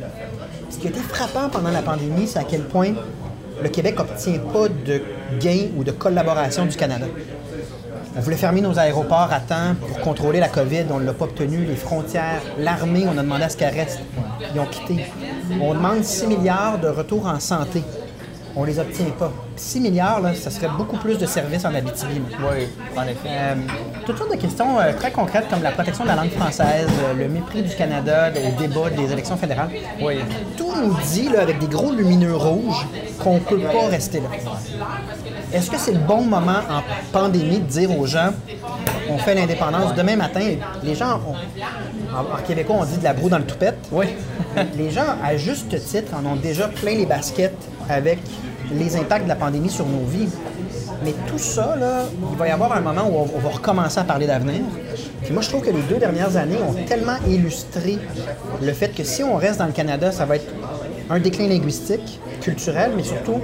Ce 0.70 0.78
qui 0.78 0.88
a 0.88 0.90
été 0.92 1.00
frappant 1.00 1.50
pendant 1.50 1.72
la 1.72 1.82
pandémie, 1.82 2.28
c'est 2.28 2.38
à 2.40 2.44
quel 2.44 2.62
point 2.62 2.94
le 3.62 3.70
Québec 3.70 3.98
n'obtient 3.98 4.38
pas 4.40 4.68
de 4.68 5.02
gains 5.40 5.70
ou 5.76 5.84
de 5.84 5.92
collaboration 5.92 6.66
du 6.68 6.76
Canada. 6.76 7.06
On 8.16 8.20
voulait 8.22 8.38
fermer 8.38 8.62
nos 8.62 8.78
aéroports 8.78 9.30
à 9.32 9.40
temps 9.40 9.74
pour 9.80 10.00
contrôler 10.02 10.40
la 10.40 10.50
COVID, 10.50 10.84
on 10.92 11.00
ne 11.00 11.06
l'a 11.06 11.14
pas 11.14 11.26
obtenu. 11.26 11.66
Les 11.66 11.76
frontières, 11.76 12.42
l'armée, 12.60 13.06
on 13.08 13.18
a 13.18 13.24
demandé 13.24 13.44
à 13.46 13.50
ce 13.50 13.58
qu'elle 13.58 13.74
reste. 13.74 14.02
Ils 14.54 14.60
ont 14.60 14.68
quitté. 14.68 15.06
On 15.60 15.74
demande 15.74 16.04
6 16.04 16.28
milliards 16.28 16.78
de 16.78 16.88
retour 16.90 17.26
en 17.26 17.40
santé. 17.40 17.82
On 18.56 18.66
les 18.66 18.78
obtient 18.78 19.06
pas. 19.18 19.32
6 19.56 19.80
milliards, 19.80 20.22
là, 20.22 20.36
ça 20.36 20.52
serait 20.52 20.70
beaucoup 20.78 20.98
plus 20.98 21.18
de 21.18 21.26
services 21.26 21.66
en 21.66 21.74
Abitibi. 21.74 22.22
Oui, 22.40 22.68
en 22.96 23.04
effet. 23.04 23.30
Euh, 23.30 23.56
toutes 24.06 24.18
sortes 24.18 24.32
de 24.32 24.38
questions 24.38 24.80
euh, 24.80 24.94
très 24.94 25.12
concrètes 25.12 25.46
comme 25.50 25.64
la 25.64 25.72
protection 25.72 26.04
de 26.04 26.10
la 26.10 26.16
langue 26.16 26.30
française, 26.32 26.88
euh, 27.04 27.14
le 27.16 27.28
mépris 27.30 27.64
du 27.64 27.76
Canada 27.76 28.30
au 28.36 28.62
débat 28.62 28.90
des 28.92 29.12
élections 29.12 29.38
fédérales. 29.38 29.70
Oui. 30.02 30.16
Tout 30.56 30.72
nous 30.76 30.96
dit, 31.12 31.30
là, 31.30 31.42
avec 31.42 31.58
des 31.60 31.68
gros 31.68 31.92
lumineux 31.94 32.36
rouges, 32.36 32.86
qu'on 33.24 33.36
ne 33.36 33.40
peut 33.40 33.60
pas 33.60 33.88
rester 33.90 34.20
là. 34.20 34.30
Est-ce 35.52 35.72
que 35.72 35.78
c'est 35.78 35.94
le 35.94 36.00
bon 36.00 36.22
moment 36.24 36.62
en 36.70 36.82
pandémie 37.12 37.60
de 37.60 37.66
dire 37.66 37.98
aux 37.98 38.06
gens 38.06 38.30
on 39.10 39.18
fait 39.18 39.36
l'indépendance 39.36 39.94
demain 39.96 40.16
matin? 40.16 40.56
Les 40.84 40.96
gens, 40.96 41.20
ont- 41.28 41.36
en, 42.16 42.38
en 42.38 42.42
québécois, 42.46 42.78
on 42.80 42.86
dit 42.86 42.98
de 42.98 43.04
la 43.04 43.14
broue 43.14 43.30
dans 43.30 43.38
le 43.38 43.46
toupette. 43.46 43.78
Oui. 43.92 44.06
Les 44.78 44.92
gens, 44.92 45.16
à 45.24 45.36
juste 45.38 45.70
titre, 45.84 46.14
en 46.16 46.26
ont 46.26 46.36
déjà 46.36 46.68
plein 46.68 46.94
les 46.96 47.06
baskets 47.06 47.56
avec 47.90 48.20
les 48.72 48.96
impacts 48.96 49.24
de 49.24 49.30
la 49.30 49.36
pandémie 49.36 49.70
sur 49.70 49.86
nos 49.86 50.06
vies. 50.06 50.30
Mais 51.04 51.14
tout 51.28 51.38
ça, 51.38 51.76
là, 51.76 52.04
il 52.32 52.38
va 52.38 52.48
y 52.48 52.52
avoir 52.52 52.72
un 52.74 52.82
moment 52.82 53.10
où 53.10 53.28
on, 53.36 53.40
va 53.40 53.50
recommencer 53.50 54.00
à 54.00 54.04
parler 54.04 54.28
d'avenir. 54.28 54.62
Puis 55.24 55.34
moi, 55.34 55.42
je 55.42 55.50
trouve 55.50 55.62
que 55.62 55.70
les 55.70 55.82
deux 55.82 55.98
dernières 55.98 56.38
années 56.38 56.58
ont 56.58 56.74
tellement 56.86 57.18
illustré 57.28 57.98
le 58.62 58.74
fait 58.74 58.90
que 58.90 59.04
si 59.04 59.24
on 59.24 59.36
reste 59.36 59.60
dans 59.60 59.66
le 59.66 59.72
Canada, 59.74 60.12
ça 60.12 60.26
va 60.26 60.38
être 60.38 60.48
un 61.10 61.20
déclin 61.20 61.48
linguistique, 61.48 62.20
culturel, 62.42 62.92
mais 62.96 63.04
surtout 63.04 63.42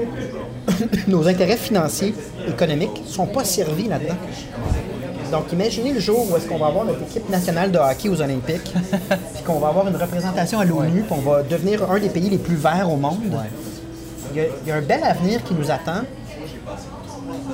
nos 1.08 1.28
intérêts 1.28 1.58
financiers, 1.58 2.14
économiques, 2.48 3.04
ne 3.06 3.12
sont 3.12 3.28
pas 3.28 3.44
servis 3.44 3.88
là-dedans. 3.88 4.16
Donc, 5.32 5.52
imaginez 5.54 5.94
le 5.94 6.00
jour 6.00 6.26
où 6.30 6.38
est-ce 6.38 6.48
qu'on 6.48 6.58
va 6.58 6.68
avoir 6.68 6.86
notre 6.86 7.04
équipe 7.04 7.30
nationale 7.30 7.72
de 7.72 7.78
hockey 7.78 8.10
aux 8.10 8.22
Olympiques, 8.22 8.74
puis 9.34 9.44
qu'on 9.46 9.60
va 9.60 9.68
avoir 9.68 9.88
une 9.88 9.96
représentation 9.96 10.60
à 10.60 10.66
l'ONU, 10.66 11.02
puis 11.02 11.12
on 11.16 11.30
va 11.30 11.44
devenir 11.44 11.90
un 11.92 12.00
des 12.00 12.10
pays 12.10 12.30
les 12.30 12.38
plus 12.38 12.56
verts 12.56 12.90
au 12.92 12.96
monde. 12.96 13.38
Y 14.38 14.40
a, 14.42 14.46
il 14.64 14.68
y 14.68 14.72
a 14.72 14.76
un 14.76 14.82
bel 14.82 15.04
avenir 15.04 15.44
qui 15.44 15.54
nous 15.54 15.70
attend 15.72 16.04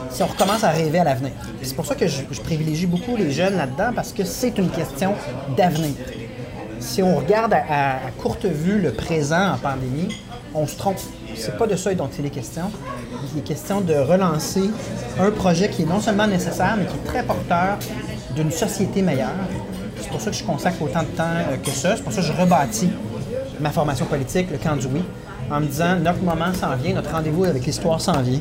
si 0.10 0.24
on 0.24 0.28
recommence 0.28 0.64
à 0.64 0.70
rêver 0.70 1.00
à 1.00 1.04
l'avenir. 1.04 1.32
C'est 1.62 1.76
pour 1.76 1.86
ça 1.86 1.96
que 1.96 2.08
je, 2.08 2.24
privilégie 2.42 2.86
beaucoup 2.86 3.16
les 3.18 3.32
jeunes 3.32 3.58
là-dedans, 3.58 3.92
parce 3.94 4.14
que 4.14 4.24
c'est 4.24 4.58
une 4.58 4.70
question 4.70 5.14
d'avenir. 5.58 5.94
Si 6.80 7.02
on 7.02 7.18
regarde 7.18 7.54
à 7.54 8.00
courte 8.22 8.46
vue 8.46 8.80
le 8.80 8.92
présent 8.92 9.54
en 9.54 9.58
pandémie, 9.58 10.16
on 10.54 10.68
se 10.68 10.78
trompe. 10.78 10.98
C'est 11.36 11.58
pas 11.58 11.68
de 11.68 11.76
ça 11.76 11.94
dont 11.94 12.10
il 12.18 12.26
est 12.26 12.30
question. 12.30 12.72
Il 13.34 13.40
est 13.40 13.44
question 13.44 13.82
de 13.82 13.94
relancer 13.94 14.70
un 15.20 15.32
projet 15.32 15.70
qui 15.70 15.82
est 15.82 15.86
non 15.86 16.00
seulement 16.00 16.28
nécessaire, 16.28 16.76
mais 16.78 16.86
qui 16.86 16.96
est 16.96 17.06
très 17.06 17.24
porteur 17.24 17.78
d'une 18.36 18.52
société 18.52 19.02
meilleure. 19.02 19.30
C'est 20.00 20.10
pour 20.10 20.22
ça 20.22 20.30
que 20.30 20.38
je 20.38 20.44
consacre 20.44 20.82
autant 20.82 21.02
de 21.02 21.08
temps 21.08 21.24
euh, 21.24 21.58
que 21.58 21.72
ça. 21.72 21.96
C'est 21.96 22.04
pour 22.04 22.14
ça 22.14 22.22
que 22.22 22.28
je 22.28 22.34
rebâtis 22.34 22.92
ma 23.60 23.72
formation 23.72 24.06
politique, 24.06 24.52
le 24.52 24.58
camp 24.58 24.76
du 24.76 24.88
oui, 24.88 25.04
en 25.52 25.60
me 25.60 25.66
disant 25.66 25.96
notre 25.98 26.22
moment 26.22 26.54
s'en 26.54 26.76
vient, 26.76 26.94
notre 26.96 27.12
rendez-vous 27.12 27.46
avec 27.46 27.66
l'histoire 27.66 28.02
s'en 28.02 28.22
vient. 28.22 28.40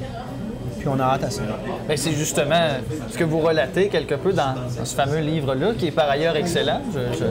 puis 0.79 0.89
on 0.89 0.99
a 1.01 1.05
hâte 1.05 1.25
à 1.25 1.31
ça. 1.31 1.43
Ben, 1.89 1.97
c'est 1.97 2.13
justement 2.13 2.55
ce 3.11 3.17
que 3.19 3.25
vous 3.25 3.41
relatez 3.41 3.89
quelque 3.89 4.15
peu 4.15 4.33
dans, 4.33 4.55
dans 4.79 4.85
ce 4.85 4.95
fameux 4.95 5.19
livre-là, 5.21 5.73
qui 5.79 5.87
est 5.89 5.91
par 5.93 6.09
ailleurs 6.11 6.37
excellent. 6.37 6.81
Je, 6.93 7.19
je- 7.19 7.25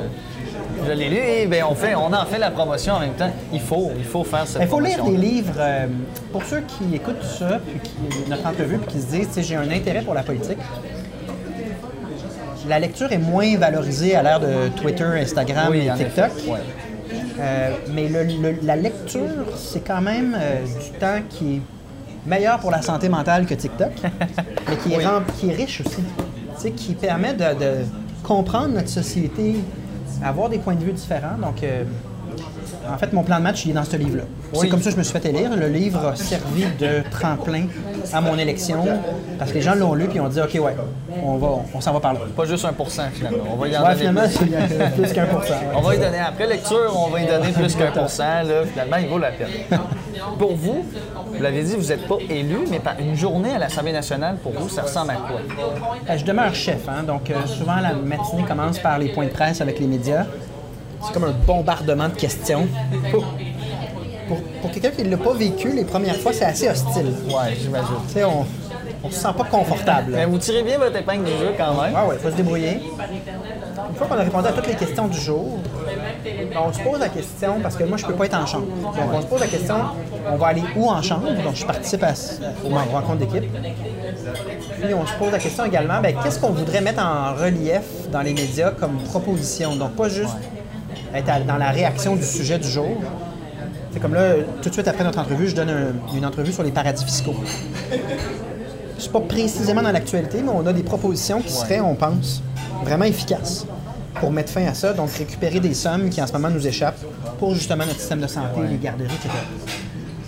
je 0.86 0.92
l'ai 0.92 1.08
lu 1.10 1.18
et 1.18 1.46
ben, 1.46 1.64
on, 1.70 1.76
fait, 1.76 1.96
on 1.96 2.12
en 2.14 2.26
fait 2.26 2.40
la 2.40 2.52
promotion 2.52 2.96
en 2.96 3.00
même 3.00 3.14
temps. 3.14 3.32
Il 3.54 3.62
faut, 3.62 3.92
il 3.98 4.04
faut 4.04 4.24
faire 4.24 4.46
cette 4.46 4.62
Il 4.64 4.68
faut 4.68 4.80
lire 4.80 5.04
des 5.04 5.16
livres, 5.18 5.54
euh, 5.58 5.88
pour 6.32 6.44
ceux 6.44 6.62
qui 6.62 6.96
écoutent 6.96 7.24
ça, 7.24 7.60
puis 7.66 7.80
qui, 7.80 8.30
notre 8.30 8.46
entrevue, 8.46 8.78
puis 8.80 8.96
qui 8.96 9.02
se 9.02 9.08
disent, 9.08 9.30
j'ai 9.48 9.56
un 9.56 9.70
intérêt 9.72 10.02
pour 10.02 10.14
la 10.14 10.24
politique. 10.24 10.58
La 12.68 12.80
lecture 12.80 13.12
est 13.12 13.18
moins 13.18 13.58
valorisée 13.58 14.16
à 14.16 14.24
l'ère 14.24 14.40
de 14.40 14.70
Twitter, 14.82 15.04
Instagram 15.04 15.68
Oui, 15.72 15.88
et 15.88 15.94
TikTok. 15.98 16.32
Ouais. 16.48 16.60
Euh, 17.40 17.72
mais 17.94 18.08
le- 18.10 18.24
le- 18.24 18.58
la 18.64 18.76
lecture, 18.76 19.46
c'est 19.56 19.86
quand 19.86 20.02
même 20.02 20.38
euh, 20.40 20.62
du 20.66 20.98
temps 21.00 21.20
qui 21.30 21.56
est 21.56 21.62
meilleur 22.26 22.60
pour 22.60 22.70
la 22.72 22.82
santé 22.82 23.10
mentale 23.10 23.46
que 23.46 23.54
TikTok, 23.56 23.92
mais 24.70 24.76
qui 24.78 24.94
est, 24.94 24.98
Oui. 24.98 25.06
rem- 25.06 25.24
qui 25.40 25.50
est 25.50 25.54
riche 25.56 25.82
aussi. 25.82 26.04
Qui 26.76 26.94
permet 26.94 27.34
de, 27.34 27.40
de 27.60 27.72
comprendre 28.24 28.70
notre 28.76 28.88
société, 28.90 29.56
avoir 30.24 30.48
des 30.50 30.60
points 30.60 30.76
de 30.76 30.84
vue 30.86 30.94
différents. 30.94 31.38
Donc, 31.42 31.62
euh, 31.64 31.84
en 32.92 32.98
fait, 32.98 33.14
mon 33.14 33.24
plan 33.24 33.38
de 33.38 33.44
match, 33.44 33.66
il 33.66 33.72
est 33.72 33.74
dans 33.74 33.84
ce 33.84 33.96
livre-là. 33.98 34.24
C'est 34.54 34.68
comme 34.70 34.80
ça 34.82 34.90
que 34.90 34.94
je 34.96 34.98
me 35.00 35.04
suis 35.04 35.14
fait 35.18 35.26
élire. 35.30 35.56
Le 35.56 35.68
livre 35.68 36.06
a 36.08 36.16
servi 36.16 36.66
de 36.80 37.04
tremplin 37.12 37.66
à 38.12 38.22
mon 38.22 38.38
élection 38.38 38.84
parce 39.40 39.52
que 39.52 39.56
les 39.56 39.62
gens 39.62 39.76
l'ont 39.76 39.94
lu 39.94 40.08
puis 40.08 40.20
ont 40.20 40.28
dit 40.28 40.40
OK, 40.42 40.54
ouais, 40.56 40.76
on, 41.24 41.38
va, 41.38 41.48
on 41.74 41.82
s'en 41.82 41.94
va 41.94 42.00
par 42.00 42.14
là. 42.14 42.20
Pas 42.36 42.46
juste 42.46 42.66
1% 42.66 42.70
finalement. 43.14 43.38
On 43.52 43.56
va 43.56 43.68
y 43.68 43.72
Ouais, 43.72 43.78
donner 43.80 43.96
finalement, 43.96 44.22
plus. 44.96 45.14
qu'un 45.14 45.26
pour 45.26 45.44
cent. 45.44 45.54
ouais. 45.54 45.60
On 45.76 45.82
va 45.82 45.96
y 45.96 46.00
donner, 46.00 46.20
après 46.20 46.48
lecture, 46.48 46.94
on 46.96 47.10
va 47.10 47.22
y 47.22 47.26
donner 47.28 47.52
plus 47.52 47.76
qu'un 47.76 47.92
pour 47.92 48.10
cent. 48.10 48.24
là. 48.44 48.64
Finalement, 48.72 48.98
il 48.98 49.08
vaut 49.08 49.20
la 49.20 49.32
peine. 49.32 49.48
Pour 50.38 50.56
vous, 50.56 50.86
vous 51.36 51.42
l'avez 51.44 51.64
dit, 51.64 51.76
vous 51.76 51.88
n'êtes 51.88 52.08
pas 52.08 52.18
élu, 52.30 52.60
mais 52.70 52.80
par- 52.80 52.96
une 53.00 53.16
journée 53.16 53.54
à 53.56 53.58
l'Assemblée 53.58 53.92
nationale, 53.92 54.36
pour 54.42 54.52
vous, 54.54 54.70
ça 54.70 54.84
ressemble 54.84 55.12
à 55.12 55.16
quoi? 55.16 55.40
Euh, 56.10 56.18
Je 56.18 56.24
demeure 56.24 56.54
chef, 56.54 56.88
hein, 56.88 57.04
donc 57.06 57.30
euh, 57.30 57.34
souvent 57.48 57.76
la 57.82 57.94
matinée 57.94 58.44
commence 58.48 58.80
par 58.80 59.00
les 59.00 59.10
points 59.10 59.26
de 59.26 59.32
presse 59.32 59.60
avec 59.62 59.80
les 59.80 59.88
médias. 59.88 60.26
C'est 61.06 61.14
comme 61.14 61.24
un 61.26 61.36
bombardement 61.46 62.10
de 62.10 62.14
questions. 62.16 62.68
Pour, 63.12 63.24
pour- 64.28 64.42
pour 64.62 64.72
quelqu'un 64.72 64.92
qui 64.92 65.04
ne 65.04 65.10
l'a 65.12 65.18
pas 65.18 65.34
vécu, 65.34 65.72
les 65.74 65.84
premières 65.84 66.16
fois, 66.18 66.32
c'est 66.34 66.46
assez 66.46 66.70
hostile. 66.70 67.14
Ouais, 67.28 67.56
j'imagine. 67.62 67.88
Tu 68.08 68.14
sais, 68.14 68.24
on 68.24 68.46
ne 69.04 69.10
se 69.12 69.20
sent 69.20 69.28
pas 69.38 69.44
confortable. 69.44 70.14
Mais 70.16 70.26
vous 70.26 70.38
tirez 70.38 70.64
bien 70.64 70.78
votre 70.78 70.96
épingle 70.96 71.26
du 71.26 71.32
jeu 71.32 71.54
quand 71.58 71.82
même. 71.82 71.94
Ouais, 71.94 72.10
ouais, 72.10 72.18
faut 72.18 72.30
se 72.32 72.36
débrouiller. 72.36 72.80
Une 73.90 73.96
fois 73.96 74.08
qu'on 74.08 74.16
a 74.18 74.24
répondu 74.24 74.48
à 74.48 74.52
toutes 74.54 74.68
les 74.68 74.76
questions 74.76 75.08
du 75.08 75.20
jour, 75.20 75.60
on 76.56 76.72
se 76.74 76.80
pose 76.80 77.00
la 77.00 77.10
question, 77.10 77.60
parce 77.62 77.76
que 77.76 77.84
moi, 77.84 77.98
je 77.98 78.06
peux 78.06 78.14
pas 78.14 78.26
être 78.26 78.38
en 78.38 78.46
chambre. 78.46 78.66
Donc, 78.82 78.94
on 79.14 79.22
se 79.22 79.28
pose 79.28 79.42
la 79.42 79.48
question, 79.48 79.76
on 80.32 80.36
va 80.38 80.48
aller 80.48 80.64
où 80.78 80.88
en 80.90 81.02
chambre? 81.02 81.28
Donc, 81.44 81.56
je 81.56 81.66
participe 81.66 82.04
à, 82.04 82.14
aux 82.66 82.70
rencontres 82.92 83.18
d'équipe. 83.20 83.52
Puis, 84.82 84.94
on 84.94 85.06
se 85.06 85.14
pose 85.16 85.32
la 85.32 85.40
question 85.40 85.66
également, 85.66 86.00
ben, 86.02 86.16
qu'est-ce 86.24 86.40
qu'on 86.40 86.52
voudrait 86.52 86.82
mettre 86.82 87.04
en 87.04 87.34
relief 87.36 87.84
dans 88.12 88.22
les 88.22 88.34
médias 88.34 88.72
comme 88.72 88.98
proposition? 89.04 89.76
Donc, 89.76 89.92
pas 89.92 90.08
juste 90.10 90.36
être 91.16 91.30
à- 91.30 91.40
dans 91.42 91.58
la 91.58 91.70
réaction 91.72 92.16
du 92.16 92.24
sujet 92.24 92.58
du 92.60 92.68
jour. 92.68 93.02
C'est 93.92 94.00
comme 94.00 94.14
là, 94.16 94.34
tout 94.62 94.70
de 94.70 94.74
suite 94.74 94.88
après 94.88 95.04
notre 95.04 95.20
entrevue, 95.20 95.48
je 95.48 95.56
donne 95.56 95.70
un- 95.70 96.16
une 96.18 96.26
entrevue 96.26 96.52
sur 96.52 96.64
les 96.64 96.72
paradis 96.72 97.04
fiscaux. 97.06 97.36
C'est 98.98 99.12
pas 99.12 99.20
précisément 99.22 99.82
dans 99.82 99.92
l'actualité, 99.92 100.42
mais 100.42 100.50
on 100.54 100.66
a 100.66 100.74
des 100.74 100.84
propositions 100.84 101.42
qui 101.42 101.52
seraient, 101.52 101.80
on 101.82 101.96
pense, 101.96 102.42
vraiment 102.84 103.06
efficaces 103.06 103.66
pour 104.20 104.32
mettre 104.32 104.52
fin 104.52 104.66
à 104.66 104.74
ça. 104.74 104.94
Donc, 104.94 105.12
récupérer 105.12 105.60
des 105.60 105.74
sommes 105.74 106.10
qui 106.10 106.22
en 106.22 106.28
ce 106.28 106.34
moment 106.34 106.50
nous 106.50 106.66
échappent 106.66 107.04
pour 107.38 107.54
justement 107.54 107.86
notre 107.86 108.00
système 108.00 108.22
de 108.22 108.28
santé, 108.28 108.62
les 108.70 108.78
garderies, 108.78 109.08
etc. 109.14 109.30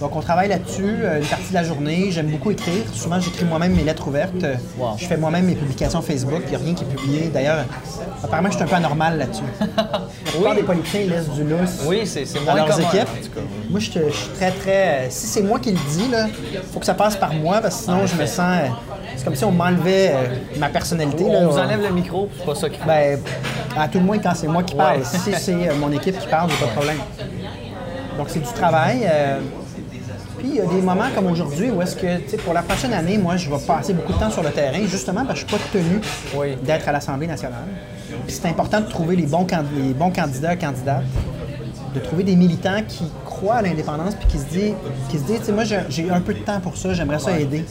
Donc, 0.02 0.14
on 0.16 0.20
travaille 0.20 0.50
là-dessus 0.50 0.84
euh, 1.04 1.20
une 1.22 1.26
partie 1.26 1.50
de 1.50 1.54
la 1.54 1.64
journée. 1.64 2.08
J'aime 2.12 2.28
beaucoup 2.28 2.52
écrire. 2.52 2.84
Souvent, 2.94 3.20
j'écris 3.20 3.46
moi-même 3.46 3.74
mes 3.74 3.84
lettres 3.84 4.08
ouvertes. 4.08 4.34
Wow. 4.78 4.90
Je 4.98 5.06
fais 5.06 5.16
moi-même 5.16 5.46
mes 5.46 5.56
publications 5.56 6.02
Facebook. 6.02 6.42
Il 6.46 6.50
n'y 6.50 6.56
a 6.56 6.60
rien 6.60 6.74
qui 6.74 6.84
est 6.84 6.88
publié. 6.88 7.30
D'ailleurs, 7.34 7.64
apparemment, 8.22 8.50
je 8.50 8.56
suis 8.56 8.64
un 8.64 8.68
peu 8.68 8.76
anormal 8.76 9.18
là-dessus. 9.18 9.44
Oui. 10.38 10.54
des 10.54 10.64
politiciens 10.64 11.00
ils 11.02 11.10
laissent 11.10 11.30
du 11.30 11.44
lousse 11.46 11.80
Oui, 11.86 12.02
c'est 12.06 12.26
c'est 12.26 12.44
leurs 12.44 12.68
commun, 12.68 12.90
équipes. 12.92 13.08
Moi, 13.70 13.80
je, 13.80 13.86
suis 13.90 14.00
très, 14.36 14.52
très. 14.52 15.06
euh, 15.06 15.08
Si 15.10 15.28
c'est 15.28 15.42
moi 15.42 15.60
qui 15.60 15.72
le 15.72 15.78
dis, 15.92 16.10
là, 16.12 16.28
faut 16.74 16.80
que 16.82 16.86
ça 16.86 16.94
passe 16.94 17.16
par 17.16 17.34
moi, 17.34 17.62
parce 17.62 17.78
que 17.78 17.84
sinon, 17.84 18.06
je 18.06 18.16
me 18.16 18.26
sens. 18.26 18.40
euh, 18.40 18.68
c'est 19.16 19.24
comme 19.24 19.36
si 19.36 19.46
on 19.46 19.52
m'enlevait 19.52 20.14
ma 20.58 20.68
personnalité. 20.68 21.24
là. 21.24 21.40
On 21.44 21.48
vous 21.52 21.58
enlève 21.58 21.82
le 21.82 21.92
micro, 21.92 22.28
c'est 22.38 22.46
pas 22.46 22.56
ça 22.56 22.70
qui 22.70 22.80
Ben, 22.86 23.18
à 23.78 23.88
tout 23.88 24.00
le 24.00 24.04
moins, 24.04 24.18
quand 24.20 24.34
c'est 24.36 24.48
moi 24.48 24.62
qui 24.64 24.76
parle. 24.76 24.98
Ouais. 24.98 25.04
Si 25.06 25.32
c'est 25.40 25.74
mon 25.80 25.92
équipe 25.94 26.20
qui 26.20 26.28
parle, 26.28 26.50
j'ai 26.50 26.58
pas 26.58 26.66
de 26.66 26.72
problème. 26.72 26.98
Donc, 28.18 28.28
c'est 28.30 28.40
du 28.40 28.52
travail. 28.54 29.10
Puis, 30.46 30.58
il 30.58 30.58
y 30.58 30.62
a 30.62 30.72
des 30.72 30.82
moments 30.82 31.10
comme 31.14 31.28
aujourd'hui 31.28 31.72
où 31.72 31.82
est-ce 31.82 31.96
que, 31.96 32.18
tu 32.20 32.30
sais, 32.30 32.38
pour 32.38 32.54
la 32.54 32.62
prochaine 32.62 32.94
année, 32.94 33.18
moi, 33.18 33.36
je 33.38 33.50
vais 33.50 33.58
passer 33.66 33.94
beaucoup 33.94 34.14
de 34.14 34.20
temps 34.20 34.30
sur 34.30 34.44
le 34.44 34.52
terrain, 34.52 34.80
justement 34.86 35.26
parce 35.26 35.42
que 35.44 35.48
je 35.48 35.56
suis 35.56 35.58
pas 35.58 35.72
tenu 35.72 36.02
Oui. 36.36 36.56
d'être 36.64 36.88
à 36.88 36.92
l'Assemblée 36.92 37.28
nationale. 37.28 37.66
Puis, 38.28 38.36
c'est 38.36 38.48
important 38.48 38.82
de 38.82 38.88
trouver 38.88 39.16
les 39.16 39.26
bons, 39.26 39.48
les 39.78 39.94
bons 39.94 40.12
candidats, 40.12 40.56
candidates, 40.56 41.04
de 41.94 42.00
trouver 42.00 42.24
des 42.24 42.36
militants 42.36 42.82
qui 42.88 43.06
croient 43.26 43.56
à 43.56 43.62
l'indépendance 43.62 44.16
puis 44.16 44.28
qui 44.28 44.38
se 44.38 44.46
disent, 44.46 44.74
qui 45.10 45.18
se 45.18 45.24
disent, 45.24 45.50
moi, 45.50 45.64
j'ai 45.64 46.10
un 46.10 46.22
peu 46.22 46.34
de 46.34 46.40
temps 46.40 46.60
pour 46.60 46.78
ça, 46.78 46.94
j'aimerais 46.94 47.20
ça 47.20 47.40
aider. 47.40 47.66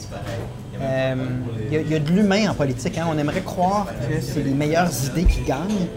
Euh, 0.81 1.15
Il 1.67 1.73
y, 1.73 1.77
a- 1.77 1.81
il 1.81 1.91
y 1.91 1.95
a 1.95 1.99
de 1.99 2.09
l'humain 2.11 2.49
en 2.51 2.53
politique. 2.53 2.97
hein. 2.97 3.05
On 3.11 3.17
aimerait 3.17 3.41
croire 3.41 3.87
que 3.87 4.21
c'est 4.21 4.43
les 4.43 4.51
meilleures 4.53 4.89
idées 5.07 5.23
qui 5.25 5.41
gagnent. 5.41 5.87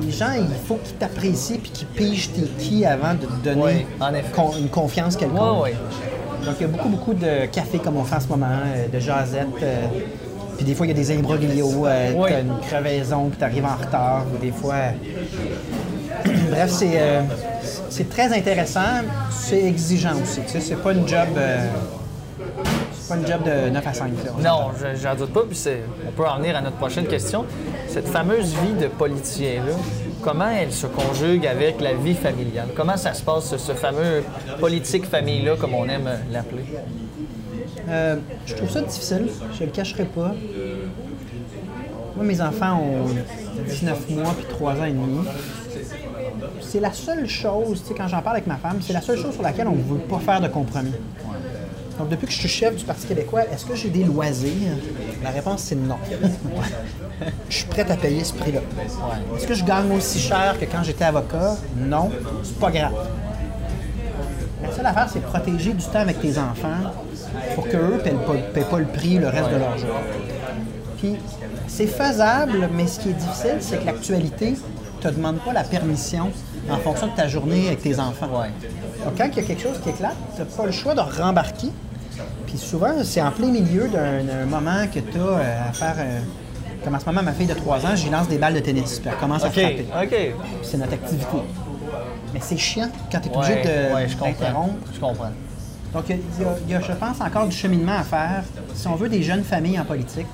Les 0.00 0.10
gens, 0.10 0.32
il 0.36 0.46
faut 0.66 0.76
qu'ils 0.82 0.94
t'apprécient 0.96 1.58
puis 1.58 1.70
qu'ils 1.70 1.86
pigent 1.88 2.30
tes 2.32 2.42
qui 2.58 2.86
avant 2.86 3.12
de 3.14 3.26
te 3.26 3.48
donner 3.54 3.86
en 4.00 4.10
con- 4.34 4.52
une 4.58 4.68
confiance 4.68 5.16
quelconque. 5.16 5.64
Ouais, 5.64 5.70
ouais. 5.72 5.74
Donc, 6.46 6.54
il 6.58 6.62
y 6.62 6.64
a 6.64 6.68
beaucoup, 6.68 6.88
beaucoup 6.88 7.12
de 7.14 7.44
café 7.52 7.78
comme 7.78 7.98
on 7.98 8.04
fait 8.04 8.16
en 8.16 8.20
ce 8.20 8.28
moment, 8.28 8.46
euh, 8.64 8.88
de 8.88 8.98
jasettes. 9.00 9.46
euh, 9.62 9.86
puis 10.56 10.64
des 10.64 10.74
fois, 10.74 10.86
il 10.86 10.90
y 10.90 10.92
a 10.92 10.96
des 10.96 11.10
imbroglios. 11.12 11.86
euh. 11.86 12.12
T'as 12.28 12.40
une 12.40 12.58
crevaison, 12.60 13.28
puis 13.28 13.38
t'arrives 13.38 13.64
en 13.66 13.76
retard. 13.76 14.24
Ou 14.34 14.38
des 14.38 14.52
fois... 14.52 14.74
Bref, 16.50 16.70
c'est 16.70 16.92
euh, 16.94 17.20
c'est 17.90 18.08
très 18.08 18.32
intéressant. 18.36 19.02
C'est 19.30 19.62
exigeant 19.64 20.14
aussi. 20.22 20.40
Tu 20.46 20.48
sais, 20.52 20.60
c'est 20.60 20.76
pas 20.82 20.92
une 20.92 21.06
job... 21.06 21.28
pas 23.10 23.16
une 23.16 23.26
job 23.26 23.42
de 23.44 23.70
9 23.70 23.86
à 23.86 23.92
5. 23.94 24.10
là. 24.24 24.50
Non, 24.50 24.68
je- 24.78 25.00
j'en 25.00 25.14
doute 25.14 25.32
pas. 25.32 25.42
Puis 25.48 25.58
on 26.08 26.12
peut 26.12 26.26
en 26.26 26.38
venir 26.38 26.56
à 26.56 26.60
notre 26.62 26.76
prochaine 26.76 27.06
question. 27.06 27.44
Cette 27.88 28.08
fameuse 28.08 28.54
vie 28.54 28.74
de 28.80 28.86
politicien-là, 28.86 29.72
comment 30.22 30.48
elle 30.48 30.72
se 30.72 30.86
conjugue 30.86 31.46
avec 31.46 31.80
la 31.80 31.94
vie 31.94 32.14
familiale? 32.14 32.68
Comment 32.76 32.96
ça 32.96 33.12
se 33.14 33.22
passe, 33.22 33.44
ce, 33.50 33.58
ce 33.58 33.72
fameux 33.72 34.22
politique 34.58 35.06
famille-là, 35.06 35.56
comme 35.60 35.74
on 35.74 35.86
aime 35.88 36.08
l'appeler? 36.32 36.64
Euh, 37.88 38.16
je 38.46 38.54
trouve 38.54 38.70
ça 38.70 38.82
difficile, 38.82 39.28
je 39.58 39.64
le 39.64 39.70
cacherai 39.70 40.04
pas. 40.04 40.32
Moi, 42.16 42.24
mes 42.24 42.40
enfants 42.40 42.80
ont 42.80 43.06
19 43.68 44.10
mois 44.10 44.34
puis 44.36 44.46
3 44.48 44.72
ans 44.74 44.84
et 44.84 44.90
demi. 44.92 45.24
C'est 46.60 46.80
la 46.80 46.92
seule 46.92 47.26
chose, 47.28 47.82
tu 47.82 47.88
sais, 47.88 47.94
quand 47.94 48.06
j'en 48.06 48.20
parle 48.22 48.36
avec 48.36 48.46
ma 48.46 48.56
femme, 48.56 48.78
c'est 48.80 48.92
la 48.92 49.00
seule 49.00 49.18
chose 49.18 49.32
sur 49.32 49.42
laquelle 49.42 49.66
on 49.68 49.74
ne 49.74 49.82
veut 49.82 49.98
pas 49.98 50.18
faire 50.18 50.40
de 50.40 50.48
compromis. 50.48 50.92
Donc, 52.00 52.08
depuis 52.08 52.26
que 52.28 52.32
je 52.32 52.38
suis 52.38 52.48
chef 52.48 52.74
du 52.76 52.84
Parti 52.84 53.06
québécois, 53.06 53.42
est-ce 53.52 53.66
que 53.66 53.74
j'ai 53.74 53.90
des 53.90 54.04
loisirs? 54.04 54.72
La 55.22 55.28
réponse, 55.28 55.60
c'est 55.60 55.74
non. 55.74 55.98
je 57.50 57.54
suis 57.54 57.66
prête 57.66 57.90
à 57.90 57.96
payer 57.96 58.24
ce 58.24 58.32
prix-là. 58.32 58.60
Est-ce 59.36 59.46
que 59.46 59.52
je 59.52 59.62
gagne 59.62 59.92
aussi 59.92 60.18
cher 60.18 60.56
que 60.58 60.64
quand 60.64 60.82
j'étais 60.82 61.04
avocat? 61.04 61.56
Non, 61.76 62.10
c'est 62.42 62.58
pas 62.58 62.70
grave. 62.70 62.94
La 64.62 64.72
seule 64.74 64.86
affaire, 64.86 65.08
c'est 65.12 65.18
de 65.18 65.24
protéger 65.26 65.74
du 65.74 65.84
temps 65.84 65.98
avec 65.98 66.20
tes 66.22 66.38
enfants 66.38 66.90
pour 67.54 67.68
qu'eux 67.68 67.92
ne 67.96 67.98
paient, 67.98 68.10
pas- 68.12 68.32
paient 68.54 68.64
pas 68.64 68.78
le 68.78 68.86
prix 68.86 69.18
le 69.18 69.28
reste 69.28 69.50
de 69.50 69.56
leur 69.56 69.76
jour. 69.76 69.90
Puis, 70.98 71.16
c'est 71.68 71.86
faisable, 71.86 72.70
mais 72.72 72.86
ce 72.86 73.00
qui 73.00 73.10
est 73.10 73.14
difficile, 73.14 73.56
c'est 73.60 73.78
que 73.78 73.84
l'actualité 73.84 74.52
ne 74.52 75.02
te 75.02 75.14
demande 75.14 75.36
pas 75.40 75.52
la 75.52 75.64
permission 75.64 76.30
en 76.70 76.78
fonction 76.78 77.08
de 77.08 77.12
ta 77.14 77.28
journée 77.28 77.66
avec 77.66 77.82
tes 77.82 77.98
enfants. 78.00 78.28
Ouais. 78.40 78.48
Donc, 79.04 79.18
quand 79.18 79.24
il 79.30 79.36
y 79.36 79.40
a 79.40 79.42
quelque 79.42 79.62
chose 79.62 79.78
qui 79.82 79.90
éclate, 79.90 80.16
tu 80.34 80.40
n'as 80.40 80.46
pas 80.46 80.64
le 80.64 80.72
choix 80.72 80.94
de 80.94 81.00
rembarquer. 81.00 81.68
Puis 82.46 82.58
souvent, 82.58 82.92
c'est 83.04 83.22
en 83.22 83.30
plein 83.30 83.48
milieu 83.50 83.88
d'un 83.88 84.44
moment 84.46 84.86
que 84.92 85.00
tu 85.00 85.18
as 85.18 85.68
à 85.68 85.72
faire. 85.72 85.94
euh, 85.98 86.20
comme 86.84 86.94
en 86.94 87.00
ce 87.00 87.04
moment, 87.06 87.22
ma 87.22 87.32
fille 87.32 87.46
de 87.46 87.52
3 87.54 87.84
ans, 87.86 87.94
j'y 87.94 88.08
lance 88.08 88.26
des 88.28 88.38
balles 88.38 88.54
de 88.54 88.60
tennis. 88.60 88.98
Puis 89.00 89.10
elle 89.12 89.18
commence 89.18 89.44
à 89.44 89.50
frapper. 89.50 89.86
C'est 90.62 90.78
notre 90.78 90.94
activité. 90.94 91.26
Mais 92.32 92.40
c'est 92.42 92.56
chiant 92.56 92.88
quand 93.12 93.20
tu 93.20 93.28
es 93.28 93.36
obligé 93.36 93.52
Ouais, 93.54 93.62
de 93.90 93.94
ouais, 93.94 94.08
je 94.08 94.12
comprends. 94.16 94.30
d'interrompre. 94.30 94.74
Je 94.94 95.00
comprends. 95.00 95.30
Donc, 95.92 96.04
il 96.08 96.16
y, 96.16 96.44
a- 96.44 96.54
il 96.66 96.70
y 96.72 96.74
a, 96.76 96.80
je 96.80 96.92
pense, 96.92 97.20
encore 97.20 97.46
du 97.48 97.54
cheminement 97.56 97.98
à 97.98 98.02
faire. 98.04 98.44
Si 98.74 98.86
on 98.86 98.94
veut 98.94 99.08
des 99.08 99.22
jeunes 99.22 99.42
familles 99.42 99.78
en 99.80 99.84
politique, 99.84 100.26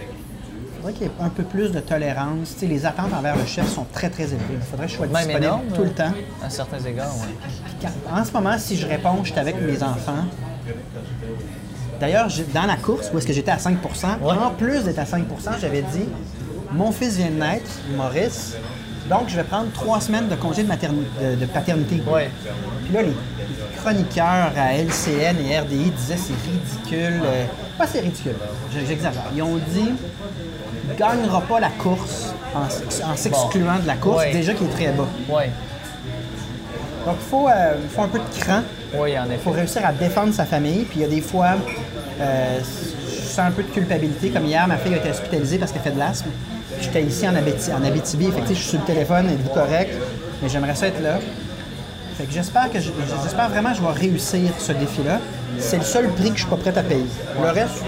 il 0.00 0.76
faudrait 0.76 0.92
qu'il 0.92 1.02
y 1.02 1.10
ait 1.10 1.12
un 1.20 1.28
peu 1.28 1.42
plus 1.42 1.72
de 1.72 1.80
tolérance. 1.80 2.54
Les 2.62 2.86
attentes 2.86 3.12
envers 3.12 3.36
le 3.36 3.44
chef 3.44 3.68
sont 3.68 3.84
très, 3.92 4.08
très 4.08 4.24
élevées. 4.24 4.38
Il 4.54 4.60
faudrait 4.62 4.86
que 4.86 4.92
je 4.92 4.96
sois 4.96 5.06
disponible 5.08 5.44
énorme. 5.44 5.62
tout 5.74 5.82
le 5.82 5.88
euh, 5.88 5.92
temps. 5.92 6.12
À 6.44 6.48
certains 6.50 6.78
égards, 6.80 7.12
oui. 7.20 7.88
En 8.16 8.24
ce 8.24 8.32
moment, 8.32 8.56
si 8.58 8.76
je 8.76 8.86
réponds, 8.86 9.18
je 9.24 9.30
suis 9.32 9.38
avec 9.40 9.60
mes 9.60 9.82
enfants. 9.82 10.24
D'ailleurs, 12.00 12.28
dans 12.52 12.66
la 12.66 12.76
course, 12.76 13.10
où 13.12 13.18
est-ce 13.18 13.26
que 13.26 13.32
j'étais 13.32 13.50
à 13.50 13.56
5% 13.56 13.76
en 14.22 14.50
plus 14.50 14.84
d'être 14.84 14.98
à 14.98 15.04
5% 15.04 15.22
j'avais 15.60 15.82
dit 15.82 16.04
mon 16.72 16.90
fils 16.90 17.16
vient 17.16 17.26
de 17.30 17.34
naître, 17.38 17.70
Maurice, 17.96 18.56
Donc, 19.10 19.28
je 19.28 19.36
vais 19.36 19.42
prendre 19.44 19.70
trois 19.72 20.00
semaines 20.00 20.28
de 20.28 20.36
congé 20.36 20.62
de, 20.62 20.68
materni- 20.68 21.04
de, 21.20 21.34
de 21.36 21.44
paternité. 21.46 22.00
Ouais. 22.10 22.30
Puis 22.84 22.94
là, 22.94 23.02
les 23.02 23.12
chroniqueurs 23.76 24.52
à 24.56 24.74
LCN 24.74 25.36
et 25.44 25.58
RDI 25.58 25.90
disaient 25.90 26.16
c'est 26.16 26.32
ridicule. 26.50 27.20
euh, 27.24 27.44
pas 27.76 27.86
c'est 27.86 28.00
ridicule, 28.00 28.36
j'exagère. 28.74 29.22
Ils 29.34 29.42
ont 29.42 29.56
dit 29.68 29.90
gagnera 30.98 31.40
pas 31.42 31.60
la 31.60 31.68
course 31.70 32.32
en, 32.54 33.16
s'excluant 33.16 33.78
de 33.80 33.86
la 33.86 33.94
course, 33.96 34.18
Ouais. 34.18 34.32
déjà 34.32 34.54
qui 34.54 34.64
est 34.64 34.68
très 34.68 34.92
bas. 34.92 35.06
Ouais. 35.28 35.50
Donc, 37.06 37.16
il 37.20 37.28
faut, 37.30 37.48
euh, 37.48 37.74
faut 37.94 38.02
un 38.02 38.08
peu 38.08 38.18
de 38.18 38.40
cran. 38.40 38.60
Oui, 38.94 39.18
en 39.18 39.24
Il 39.26 39.32
effet. 39.32 39.40
faut 39.42 39.50
réussir 39.50 39.84
à 39.84 39.92
défendre 39.92 40.32
sa 40.32 40.44
famille. 40.44 40.84
Puis 40.84 41.00
il 41.00 41.02
y 41.02 41.04
a 41.04 41.08
des 41.08 41.20
fois, 41.20 41.56
euh, 42.20 42.58
je 42.60 43.22
sens 43.28 43.40
un 43.46 43.50
peu 43.50 43.62
de 43.62 43.68
culpabilité. 43.68 44.30
Comme 44.30 44.46
hier, 44.46 44.66
ma 44.68 44.76
fille 44.76 44.94
a 44.94 44.98
été 44.98 45.10
hospitalisée 45.10 45.58
parce 45.58 45.72
qu'elle 45.72 45.82
fait 45.82 45.90
de 45.90 45.98
l'asthme. 45.98 46.30
J'étais 46.80 47.02
ici 47.02 47.26
en, 47.28 47.32
Abiti- 47.34 47.72
en 47.72 47.84
Abitibi. 47.84 48.26
Effectivement, 48.26 48.54
je 48.54 48.60
suis 48.60 48.70
sur 48.70 48.78
le 48.80 48.84
téléphone, 48.86 49.26
êtes-vous 49.30 49.50
correct? 49.50 49.94
Mais 50.42 50.48
j'aimerais 50.48 50.74
ça 50.74 50.88
être 50.88 51.02
là. 51.02 51.18
Fait 52.16 52.24
que 52.24 52.32
j'espère 52.32 52.70
que 52.70 52.78
je- 52.78 52.90
j'espère 53.22 53.48
vraiment 53.48 53.70
que 53.70 53.76
je 53.78 53.82
vais 53.82 53.92
réussir 53.92 54.50
ce 54.58 54.72
défi-là. 54.72 55.18
C'est 55.58 55.78
le 55.78 55.84
seul 55.84 56.08
prix 56.08 56.30
que 56.30 56.36
je 56.36 56.42
suis 56.42 56.50
pas 56.50 56.56
prêt 56.56 56.76
à 56.76 56.82
payer. 56.82 57.06
Le 57.42 57.48
reste, 57.50 57.82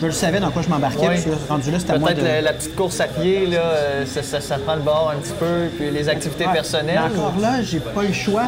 je 0.00 0.06
le 0.06 0.12
savais 0.12 0.40
dans 0.40 0.50
quoi 0.50 0.62
je 0.62 0.68
m'embarquais. 0.68 1.06
Là, 1.08 1.36
rendu 1.48 1.70
là, 1.70 1.78
c'était 1.78 1.94
Peut-être 1.98 2.18
de... 2.18 2.24
la, 2.24 2.40
la 2.42 2.52
petite 2.52 2.74
course 2.76 3.00
à 3.00 3.06
pied, 3.06 3.46
là, 3.46 3.58
euh, 3.60 4.06
ça, 4.06 4.22
ça- 4.22 4.40
ça 4.40 4.58
prend 4.58 4.74
le 4.74 4.82
bord 4.82 5.12
un 5.16 5.18
petit 5.20 5.32
peu, 5.38 5.68
puis 5.76 5.90
les 5.90 6.08
activités 6.08 6.44
personnelles. 6.52 7.00
Mais 7.12 7.18
encore 7.18 7.38
là, 7.40 7.62
j'ai 7.62 7.80
pas 7.80 8.02
le 8.02 8.12
choix 8.12 8.44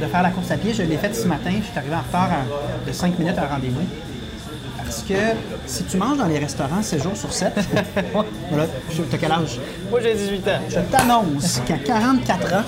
de 0.00 0.06
faire 0.06 0.22
la 0.22 0.30
course 0.30 0.50
à 0.50 0.56
pied. 0.56 0.72
Je 0.74 0.82
l'ai 0.82 0.96
faite 0.96 1.14
ce 1.16 1.26
matin. 1.26 1.50
Je 1.58 1.64
suis 1.70 1.78
arrivé 1.78 1.94
en 1.94 2.00
retard 2.02 2.28
de 2.86 2.92
5 2.92 3.18
minutes 3.18 3.38
à 3.38 3.44
un 3.44 3.54
rendez-vous. 3.54 3.86
Parce 4.84 5.04
que 5.08 5.14
si 5.66 5.84
tu 5.84 5.96
manges 5.96 6.18
dans 6.18 6.26
les 6.26 6.38
restaurants 6.38 6.82
7 6.82 7.02
jours 7.02 7.16
sur 7.16 7.32
7, 7.32 7.54
voilà, 8.50 8.66
tu 8.90 9.00
as 9.14 9.18
quel 9.18 9.32
âge? 9.32 9.58
Moi, 9.90 10.00
j'ai 10.02 10.12
18 10.12 10.48
ans. 10.48 10.50
Je 10.68 10.80
t'annonce 10.80 11.60
qu'à 11.66 11.78
44 11.78 12.52
ans, 12.54 12.62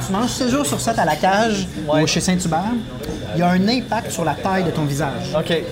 si 0.00 0.06
tu 0.06 0.12
manges 0.12 0.30
7 0.30 0.48
jours 0.48 0.66
sur 0.66 0.80
7 0.80 0.98
à 0.98 1.04
la 1.04 1.14
cage 1.14 1.68
Ouais. 1.86 2.02
ou 2.02 2.06
chez 2.08 2.20
Saint-Hubert, 2.20 2.72
il 3.34 3.38
y 3.40 3.42
a 3.42 3.50
un 3.50 3.68
impact 3.68 4.10
sur 4.10 4.24
la 4.24 4.34
taille 4.34 4.64
de 4.64 4.70
ton 4.70 4.82
visage. 4.84 5.32
OK. 5.38 5.62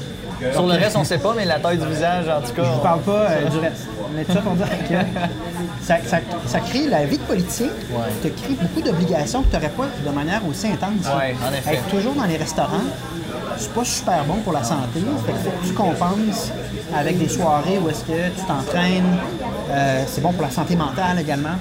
Sur 0.53 0.67
le 0.67 0.73
reste, 0.73 0.97
on 0.97 1.05
sait 1.05 1.19
pas, 1.19 1.35
mais 1.37 1.45
la 1.45 1.59
taille 1.59 1.79
du 1.79 1.87
visage, 1.87 2.27
en 2.29 2.41
tout 2.47 2.53
cas. 2.55 2.65
Je 2.65 2.71
ne 2.79 2.83
parle 2.83 3.01
pas 3.01 3.13
euh, 3.31 3.49
du 3.49 3.59
reste. 3.59 3.87
Mais 4.15 4.25
tout 4.25 4.33
ça 4.33 4.41
pour 4.41 4.53
dire 4.55 4.67
que 4.89 4.95
ça, 5.83 5.97
ça- 6.07 6.19
ça 6.47 6.61
crée 6.61 6.87
la 6.89 7.05
vie 7.05 7.19
de 7.19 7.23
politicien, 7.23 7.69
te 8.23 8.29
crée 8.29 8.55
beaucoup 8.61 8.81
d'obligations 8.83 9.43
que 9.43 9.49
tu 9.51 9.57
n'aurais 9.57 9.69
pas 9.71 9.87
de 10.05 10.11
manière 10.11 10.41
aussi 10.49 10.67
intense. 10.69 11.07
Ouais, 11.07 11.35
en 11.49 11.53
effet. 11.53 11.75
Être 11.75 11.87
toujours 11.89 12.15
dans 12.15 12.25
les 12.25 12.37
restaurants, 12.37 12.87
c'est 13.57 13.73
pas 13.73 13.85
super 13.85 14.25
bon 14.25 14.37
pour 14.45 14.53
la 14.53 14.63
santé. 14.65 15.01
Fait 15.27 15.33
que 15.33 15.67
tu 15.67 15.73
compenses 15.73 16.51
avec 16.97 17.19
des 17.19 17.29
soirées 17.29 17.79
où 17.83 17.89
est-ce 17.89 18.05
que 18.05 18.13
tu 18.39 18.45
t'entraînes. 18.47 19.17
Euh, 19.71 20.03
c'est 20.07 20.21
bon 20.21 20.33
pour 20.33 20.43
la 20.43 20.51
santé 20.51 20.77
mentale 20.77 21.19
également. 21.21 21.57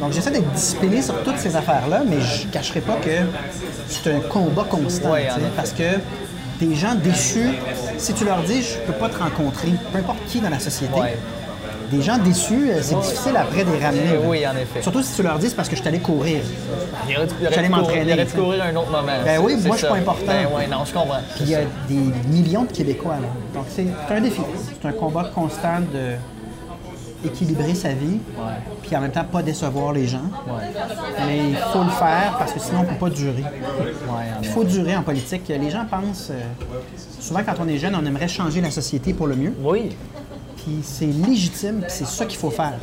Donc 0.00 0.12
j'essaie 0.12 0.30
d'être 0.30 0.52
discipliné 0.52 1.00
sur 1.00 1.22
toutes 1.22 1.38
ces 1.38 1.56
affaires-là, 1.56 2.02
mais 2.06 2.20
je 2.20 2.46
ne 2.46 2.52
cacherai 2.52 2.80
pas 2.80 2.96
que 2.96 3.10
c'est 3.88 4.12
un 4.14 4.20
combat 4.20 4.64
constant. 4.68 5.12
Ouais, 5.12 5.28
tu 5.34 5.40
parce 5.56 5.72
que 5.72 5.84
des 6.60 6.74
gens 6.74 6.94
déçus, 6.94 7.52
si 7.98 8.12
tu 8.14 8.24
leur 8.24 8.42
dis 8.42 8.62
je 8.62 8.78
peux 8.86 8.92
pas 8.92 9.08
te 9.08 9.18
rencontrer, 9.18 9.70
peu 9.92 9.98
importe 9.98 10.18
qui 10.28 10.40
dans 10.40 10.50
la 10.50 10.58
société, 10.58 10.98
Ouais. 11.00 11.16
des 11.90 12.02
gens 12.02 12.18
déçus, 12.18 12.70
euh, 12.70 12.78
c'est 12.82 12.98
difficile 13.00 13.36
après 13.36 13.64
de 13.64 13.70
les 13.72 13.84
ramener. 13.84 14.02
Eh 14.10 14.14
là. 14.14 14.20
oui, 14.24 14.46
en 14.46 14.56
effet. 14.56 14.82
Surtout 14.82 15.02
si 15.02 15.14
tu 15.16 15.22
leur 15.22 15.38
dis 15.38 15.48
c'est 15.48 15.54
parce 15.56 15.68
que 15.68 15.76
je 15.76 15.80
suis 15.80 15.88
allé 15.88 16.00
courir. 16.00 16.40
J'allais 17.50 17.68
m'entraîner, 17.68 18.16
sais. 18.26 18.36
courir 18.36 18.62
à 18.62 18.66
un 18.66 18.76
autre 18.76 18.90
moment. 18.90 19.12
Ben 19.24 19.40
oui, 19.42 19.56
moi, 19.64 19.76
je 19.76 19.80
suis 19.80 19.88
pas 19.88 19.94
important. 19.96 20.26
Ben 20.26 20.46
oui, 20.56 20.62
non, 20.70 20.84
je 20.84 20.92
comprends. 20.92 21.20
Puis 21.36 21.44
il 21.44 21.50
y 21.50 21.54
a 21.54 21.60
des 21.88 22.12
millions 22.28 22.64
de 22.64 22.72
Québécois. 22.72 23.14
là. 23.20 23.28
Donc 23.54 23.66
c'est 23.74 23.86
un 24.10 24.20
défi. 24.20 24.40
C'est 24.82 24.88
un 24.88 24.92
combat 24.92 25.30
constant 25.34 25.80
de 25.80 26.16
équilibrer 27.24 27.74
sa 27.74 27.90
vie, 27.90 28.18
puis 28.82 28.96
en 28.96 29.00
même 29.00 29.12
temps 29.12 29.24
pas 29.24 29.42
décevoir 29.42 29.92
les 29.92 30.06
gens. 30.06 30.22
Mais 31.26 31.50
il 31.50 31.56
faut 31.56 31.82
le 31.82 31.90
faire 31.90 32.34
parce 32.38 32.52
que 32.52 32.60
sinon 32.60 32.80
on 32.80 32.82
ne 32.82 32.88
peut 32.88 32.94
pas 32.96 33.10
durer. 33.10 33.44
Il 34.42 34.48
faut 34.48 34.64
durer 34.64 34.96
en 34.96 35.02
politique. 35.02 35.48
Les 35.48 35.70
gens 35.70 35.84
pensent, 35.90 36.30
euh, 36.30 36.42
souvent 37.20 37.40
quand 37.44 37.54
on 37.60 37.68
est 37.68 37.78
jeune, 37.78 37.94
on 37.94 38.04
aimerait 38.04 38.28
changer 38.28 38.60
la 38.60 38.70
société 38.70 39.12
pour 39.12 39.26
le 39.26 39.36
mieux. 39.36 39.52
Oui. 39.62 39.96
Puis 40.56 40.80
c'est 40.82 41.06
légitime, 41.06 41.80
puis 41.80 41.90
c'est 41.90 42.06
ça 42.06 42.26
qu'il 42.26 42.38
faut 42.38 42.50
faire. 42.50 42.74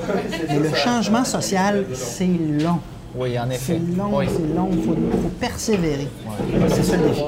Mais 0.48 0.60
le 0.60 0.74
changement 0.74 1.25
social, 1.25 1.86
c'est 1.94 2.25
long. 2.28 2.80
Oui, 3.15 3.38
en 3.38 3.46
C'est 3.51 3.55
effet. 3.74 3.82
long, 3.98 4.10
Oui. 4.17 4.25
c'est 4.27 4.55
long, 4.55 4.70
il 4.72 4.82
faut, 4.84 4.93
faut 4.93 5.29
persévérer. 5.39 6.08
C'est 6.69 6.84
ça 6.84 6.97
le 6.97 7.10
défi. 7.10 7.21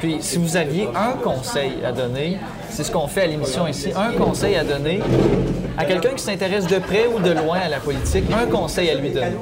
Puis, 0.00 0.16
si 0.20 0.38
vous 0.38 0.56
aviez 0.56 0.88
un 0.94 1.12
conseil 1.12 1.72
à 1.84 1.92
donner, 1.92 2.38
c'est 2.68 2.84
ce 2.84 2.90
qu'on 2.90 3.06
fait 3.06 3.22
à 3.22 3.26
l'émission 3.26 3.66
ici, 3.66 3.90
un 3.96 4.12
conseil 4.12 4.56
à 4.56 4.64
donner 4.64 5.00
à 5.78 5.84
quelqu'un 5.84 6.10
qui 6.10 6.22
s'intéresse 6.22 6.66
de 6.66 6.78
près 6.78 7.06
ou 7.06 7.20
de 7.20 7.30
loin 7.30 7.58
à 7.58 7.68
la 7.68 7.78
politique, 7.80 8.24
un 8.32 8.46
conseil 8.50 8.90
à 8.90 8.94
lui 8.96 9.10
donner. 9.10 9.32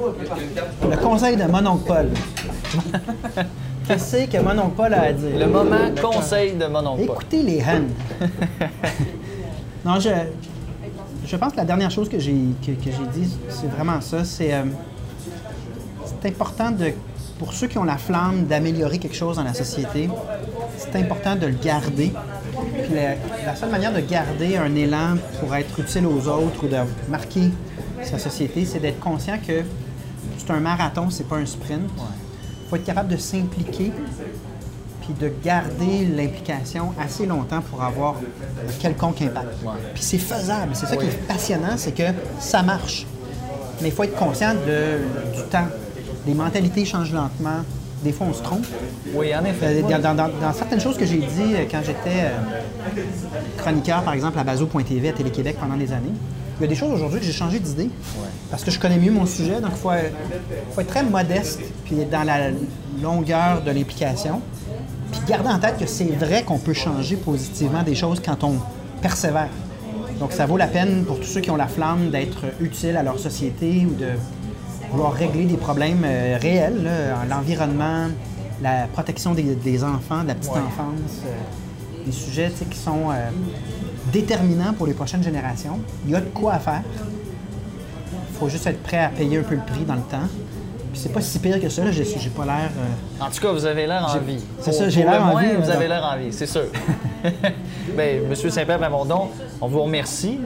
Le 0.89 0.97
conseil 0.97 1.35
de 1.35 1.43
mon 1.43 1.65
oncle 1.65 1.85
Paul. 1.85 2.07
Qu'est-ce 3.87 4.25
que 4.27 4.37
mon 4.37 4.51
oncle 4.61 4.75
Paul 4.77 4.93
a 4.93 5.01
à 5.01 5.11
dire? 5.13 5.37
Le 5.37 5.47
moment 5.47 5.77
conseil 6.01 6.53
de 6.53 6.65
mon 6.67 6.85
oncle 6.85 7.05
Paul. 7.07 7.15
Écoutez 7.15 7.41
les 7.43 7.57
hennes. 7.57 7.89
non, 9.85 9.99
je, 9.99 10.09
je 11.25 11.35
pense 11.35 11.51
que 11.53 11.57
la 11.57 11.65
dernière 11.65 11.91
chose 11.91 12.07
que 12.07 12.19
j'ai 12.19 12.35
que, 12.65 12.71
dit, 12.71 13.37
c'est 13.49 13.69
vraiment 13.71 13.99
ça. 14.01 14.23
C'est 14.23 14.53
euh, 14.53 14.63
c'est 16.21 16.27
important 16.29 16.71
de, 16.71 16.91
pour 17.37 17.53
ceux 17.53 17.67
qui 17.67 17.77
ont 17.77 17.83
la 17.83 17.97
flamme 17.97 18.45
d'améliorer 18.45 18.97
quelque 18.99 19.15
chose 19.15 19.37
dans 19.37 19.43
la 19.43 19.53
société, 19.53 20.09
c'est 20.77 20.95
important 20.95 21.35
de 21.35 21.47
le 21.47 21.55
garder. 21.55 22.11
Puis 22.83 22.93
la, 22.93 23.15
la 23.45 23.55
seule 23.55 23.69
manière 23.69 23.93
de 23.93 24.01
garder 24.01 24.57
un 24.57 24.73
élan 24.75 25.15
pour 25.39 25.55
être 25.55 25.79
utile 25.79 26.05
aux 26.05 26.27
autres 26.27 26.65
ou 26.65 26.67
de 26.67 26.77
marquer 27.09 27.51
sa 28.03 28.17
société, 28.17 28.65
c'est 28.65 28.79
d'être 28.79 28.99
conscient 28.99 29.37
que 29.45 29.63
c'est 30.37 30.51
un 30.51 30.59
marathon, 30.59 31.09
c'est 31.09 31.27
pas 31.27 31.37
un 31.37 31.45
sprint. 31.45 31.89
Il 32.63 32.69
faut 32.69 32.75
être 32.75 32.85
capable 32.85 33.09
de 33.09 33.17
s'impliquer 33.17 33.91
puis 35.01 35.13
de 35.19 35.31
garder 35.43 36.05
l'implication 36.05 36.93
assez 36.99 37.25
longtemps 37.25 37.61
pour 37.61 37.83
avoir 37.83 38.15
un 38.15 38.71
quelconque 38.79 39.21
impact. 39.21 39.47
Puis 39.93 40.03
c'est 40.03 40.17
faisable. 40.17 40.71
C'est 40.73 40.85
ça 40.85 40.97
qui 40.97 41.05
est 41.05 41.27
passionnant, 41.27 41.77
c'est 41.77 41.93
que 41.93 42.11
ça 42.39 42.61
marche. 42.61 43.07
Mais 43.81 43.89
il 43.89 43.93
faut 43.93 44.03
être 44.03 44.15
conscient 44.15 44.53
de, 44.53 45.35
du 45.35 45.43
temps. 45.49 45.67
Les 46.29 46.35
mentalités 46.35 46.85
changent 46.85 47.11
lentement. 47.11 47.63
Des 48.03 48.11
fois, 48.11 48.27
on 48.29 48.33
se 48.33 48.43
trompe. 48.43 48.63
Oui, 49.15 49.35
en 49.35 49.43
effet. 49.45 49.65
Euh, 49.65 49.81
Dans, 49.81 49.99
dans- 49.99 50.13
dans- 50.13 50.39
dans 50.39 50.53
certaines 50.53 50.79
choses 50.79 50.95
que 50.95 51.05
j'ai 51.07 51.17
dit 51.17 51.55
euh, 51.55 51.65
quand 51.69 51.79
j'étais 51.83 52.21
euh, 52.25 53.01
chroniqueur, 53.57 54.03
par 54.03 54.13
exemple, 54.13 54.37
à 54.37 54.43
Bazo.tv 54.43 55.09
à 55.09 55.13
Télé-Québec 55.13 55.57
pendant 55.59 55.75
des 55.75 55.91
années, 55.91 56.13
il 56.59 56.61
y 56.61 56.65
a 56.65 56.67
des 56.67 56.75
choses 56.75 56.93
aujourd'hui 56.93 57.19
que 57.19 57.25
j'ai 57.25 57.31
changé 57.31 57.59
d'idée. 57.59 57.89
Parce 58.51 58.63
que 58.63 58.69
je 58.69 58.79
connais 58.79 58.97
mieux 58.99 59.11
mon 59.11 59.25
sujet, 59.25 59.59
donc 59.59 59.71
il 59.73 59.79
faut, 59.79 59.89
faut 60.73 60.81
être 60.81 60.87
très 60.87 61.03
modeste, 61.03 61.61
puis 61.85 61.99
être 61.99 62.11
dans 62.11 62.23
la 62.23 62.51
longueur 63.01 63.63
de 63.63 63.71
l'implication. 63.71 64.39
Puis 65.11 65.21
garder 65.27 65.49
en 65.49 65.57
tête 65.57 65.77
que 65.79 65.87
c'est 65.87 66.03
vrai 66.15 66.43
qu'on 66.43 66.59
peut 66.59 66.73
changer 66.73 67.15
positivement 67.15 67.81
des 67.81 67.95
choses 67.95 68.21
quand 68.23 68.43
on 68.43 68.53
persévère. 69.01 69.49
Donc 70.19 70.31
ça 70.33 70.45
vaut 70.45 70.57
la 70.57 70.67
peine 70.67 71.05
pour 71.05 71.17
tous 71.17 71.25
ceux 71.27 71.41
qui 71.41 71.49
ont 71.49 71.55
la 71.55 71.67
flamme 71.67 72.11
d'être 72.11 72.43
utiles 72.61 72.95
à 72.97 73.03
leur 73.03 73.17
société 73.19 73.87
ou 73.89 73.95
de 73.95 74.07
vouloir 74.91 75.13
régler 75.13 75.45
des 75.45 75.57
problèmes 75.57 76.03
euh, 76.05 76.37
réels, 76.41 76.89
l'environnement, 77.29 78.07
la 78.61 78.87
protection 78.87 79.33
des, 79.33 79.55
des 79.55 79.83
enfants, 79.83 80.23
de 80.23 80.29
la 80.29 80.35
petite 80.35 80.51
enfance, 80.51 81.23
euh, 81.25 82.05
des 82.05 82.11
sujets 82.11 82.51
qui 82.69 82.77
sont 82.77 83.09
euh, 83.09 83.29
déterminants 84.11 84.73
pour 84.73 84.87
les 84.87 84.93
prochaines 84.93 85.23
générations. 85.23 85.79
Il 86.05 86.11
y 86.11 86.15
a 86.15 86.21
de 86.21 86.29
quoi 86.29 86.53
à 86.53 86.59
faire. 86.59 86.83
Il 88.31 88.37
faut 88.37 88.49
juste 88.49 88.67
être 88.67 88.81
prêt 88.81 88.99
à 88.99 89.09
payer 89.09 89.37
un 89.37 89.43
peu 89.43 89.55
le 89.55 89.61
prix 89.61 89.83
dans 89.83 89.95
le 89.95 90.01
temps. 90.01 90.27
Puis 90.91 91.01
c'est 91.01 91.13
pas 91.13 91.21
si 91.21 91.37
pire 91.39 91.61
que 91.61 91.69
ça, 91.69 91.83
là. 91.83 91.91
j'ai 91.91 92.03
pas 92.29 92.45
l'air... 92.45 92.71
En 93.19 93.29
tout 93.29 93.39
cas, 93.41 93.51
vous 93.51 93.65
avez 93.65 93.85
l'air 93.85 94.07
en 94.07 94.17
vie. 94.19 94.43
c'est 94.59 94.71
ça, 94.71 94.89
j'ai 94.89 95.03
l'air 95.03 95.23
en 95.23 95.37
vie, 95.37 95.55
Vous 95.59 95.69
avez 95.69 95.87
l'air 95.87 96.03
en 96.03 96.17
vie, 96.17 96.31
c'est 96.33 96.47
sûr. 96.47 96.65
Bien, 97.95 98.05
Monsieur 98.29 98.49
Saint-Pierre 98.49 98.77
Plamondon, 98.77 99.29
on 99.61 99.67
vous 99.67 99.81
remercie 99.83 100.39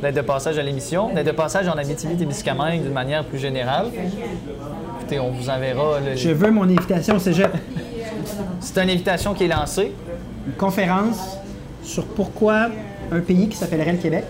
d'être 0.00 0.14
de 0.14 0.20
passage 0.20 0.58
à 0.58 0.62
l'émission, 0.62 1.12
d'être 1.12 1.26
de 1.26 1.32
passage 1.32 1.66
en 1.68 1.72
Abitibi-Témiscamingue 1.76 2.82
d'une 2.82 2.92
manière 2.92 3.24
plus 3.24 3.38
générale. 3.38 3.86
Écoutez, 5.00 5.18
on 5.18 5.30
vous 5.30 5.48
enverra. 5.50 6.00
le- 6.00 6.16
Je 6.16 6.30
veux 6.30 6.50
mon 6.50 6.64
invitation 6.64 7.16
au 7.16 7.18
cégep. 7.18 7.50
C'est 8.60 8.82
une 8.82 8.90
invitation 8.90 9.34
qui 9.34 9.44
est 9.44 9.48
lancée. 9.48 9.92
Une 10.46 10.52
conférence 10.54 11.36
sur 11.82 12.04
pourquoi 12.06 12.68
un 13.10 13.20
pays 13.20 13.48
qui 13.48 13.56
s'appellerait 13.56 13.92
le 13.92 13.98
Québec 13.98 14.24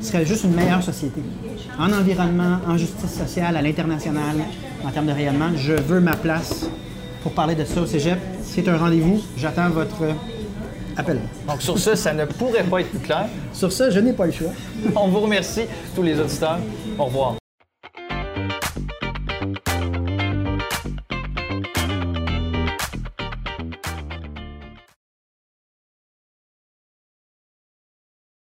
serait 0.00 0.26
juste 0.26 0.44
une 0.44 0.54
meilleure 0.54 0.82
société. 0.82 1.20
En 1.78 1.92
environnement, 1.92 2.58
en 2.68 2.76
justice 2.76 3.12
sociale, 3.12 3.56
à 3.56 3.62
l'international, 3.62 4.36
en 4.84 4.90
termes 4.90 5.06
de 5.06 5.12
rayonnement, 5.12 5.50
je 5.56 5.72
veux 5.72 6.00
ma 6.00 6.14
place 6.16 6.68
pour 7.22 7.32
parler 7.32 7.54
de 7.54 7.64
ça 7.64 7.80
au 7.80 7.86
cégep. 7.86 8.18
C'est 8.42 8.68
un 8.68 8.76
rendez-vous. 8.76 9.20
J'attends 9.36 9.68
votre 9.70 10.02
appel. 10.96 11.18
Donc 11.46 11.62
sur 11.62 11.78
ça, 11.78 11.96
ça 11.96 12.12
ne 12.12 12.24
pourrait 12.24 12.64
pas 12.64 12.80
être 12.80 12.90
plus 12.90 13.00
clair. 13.00 13.26
Sur 13.52 13.72
ça, 13.72 13.90
je 13.90 14.00
n'ai 14.00 14.12
pas 14.12 14.26
le 14.26 14.32
choix. 14.32 14.52
On 14.94 15.08
vous 15.08 15.20
remercie, 15.20 15.62
tous 15.94 16.02
les 16.02 16.18
auditeurs. 16.18 16.58
Au 16.98 17.04
revoir. 17.04 17.36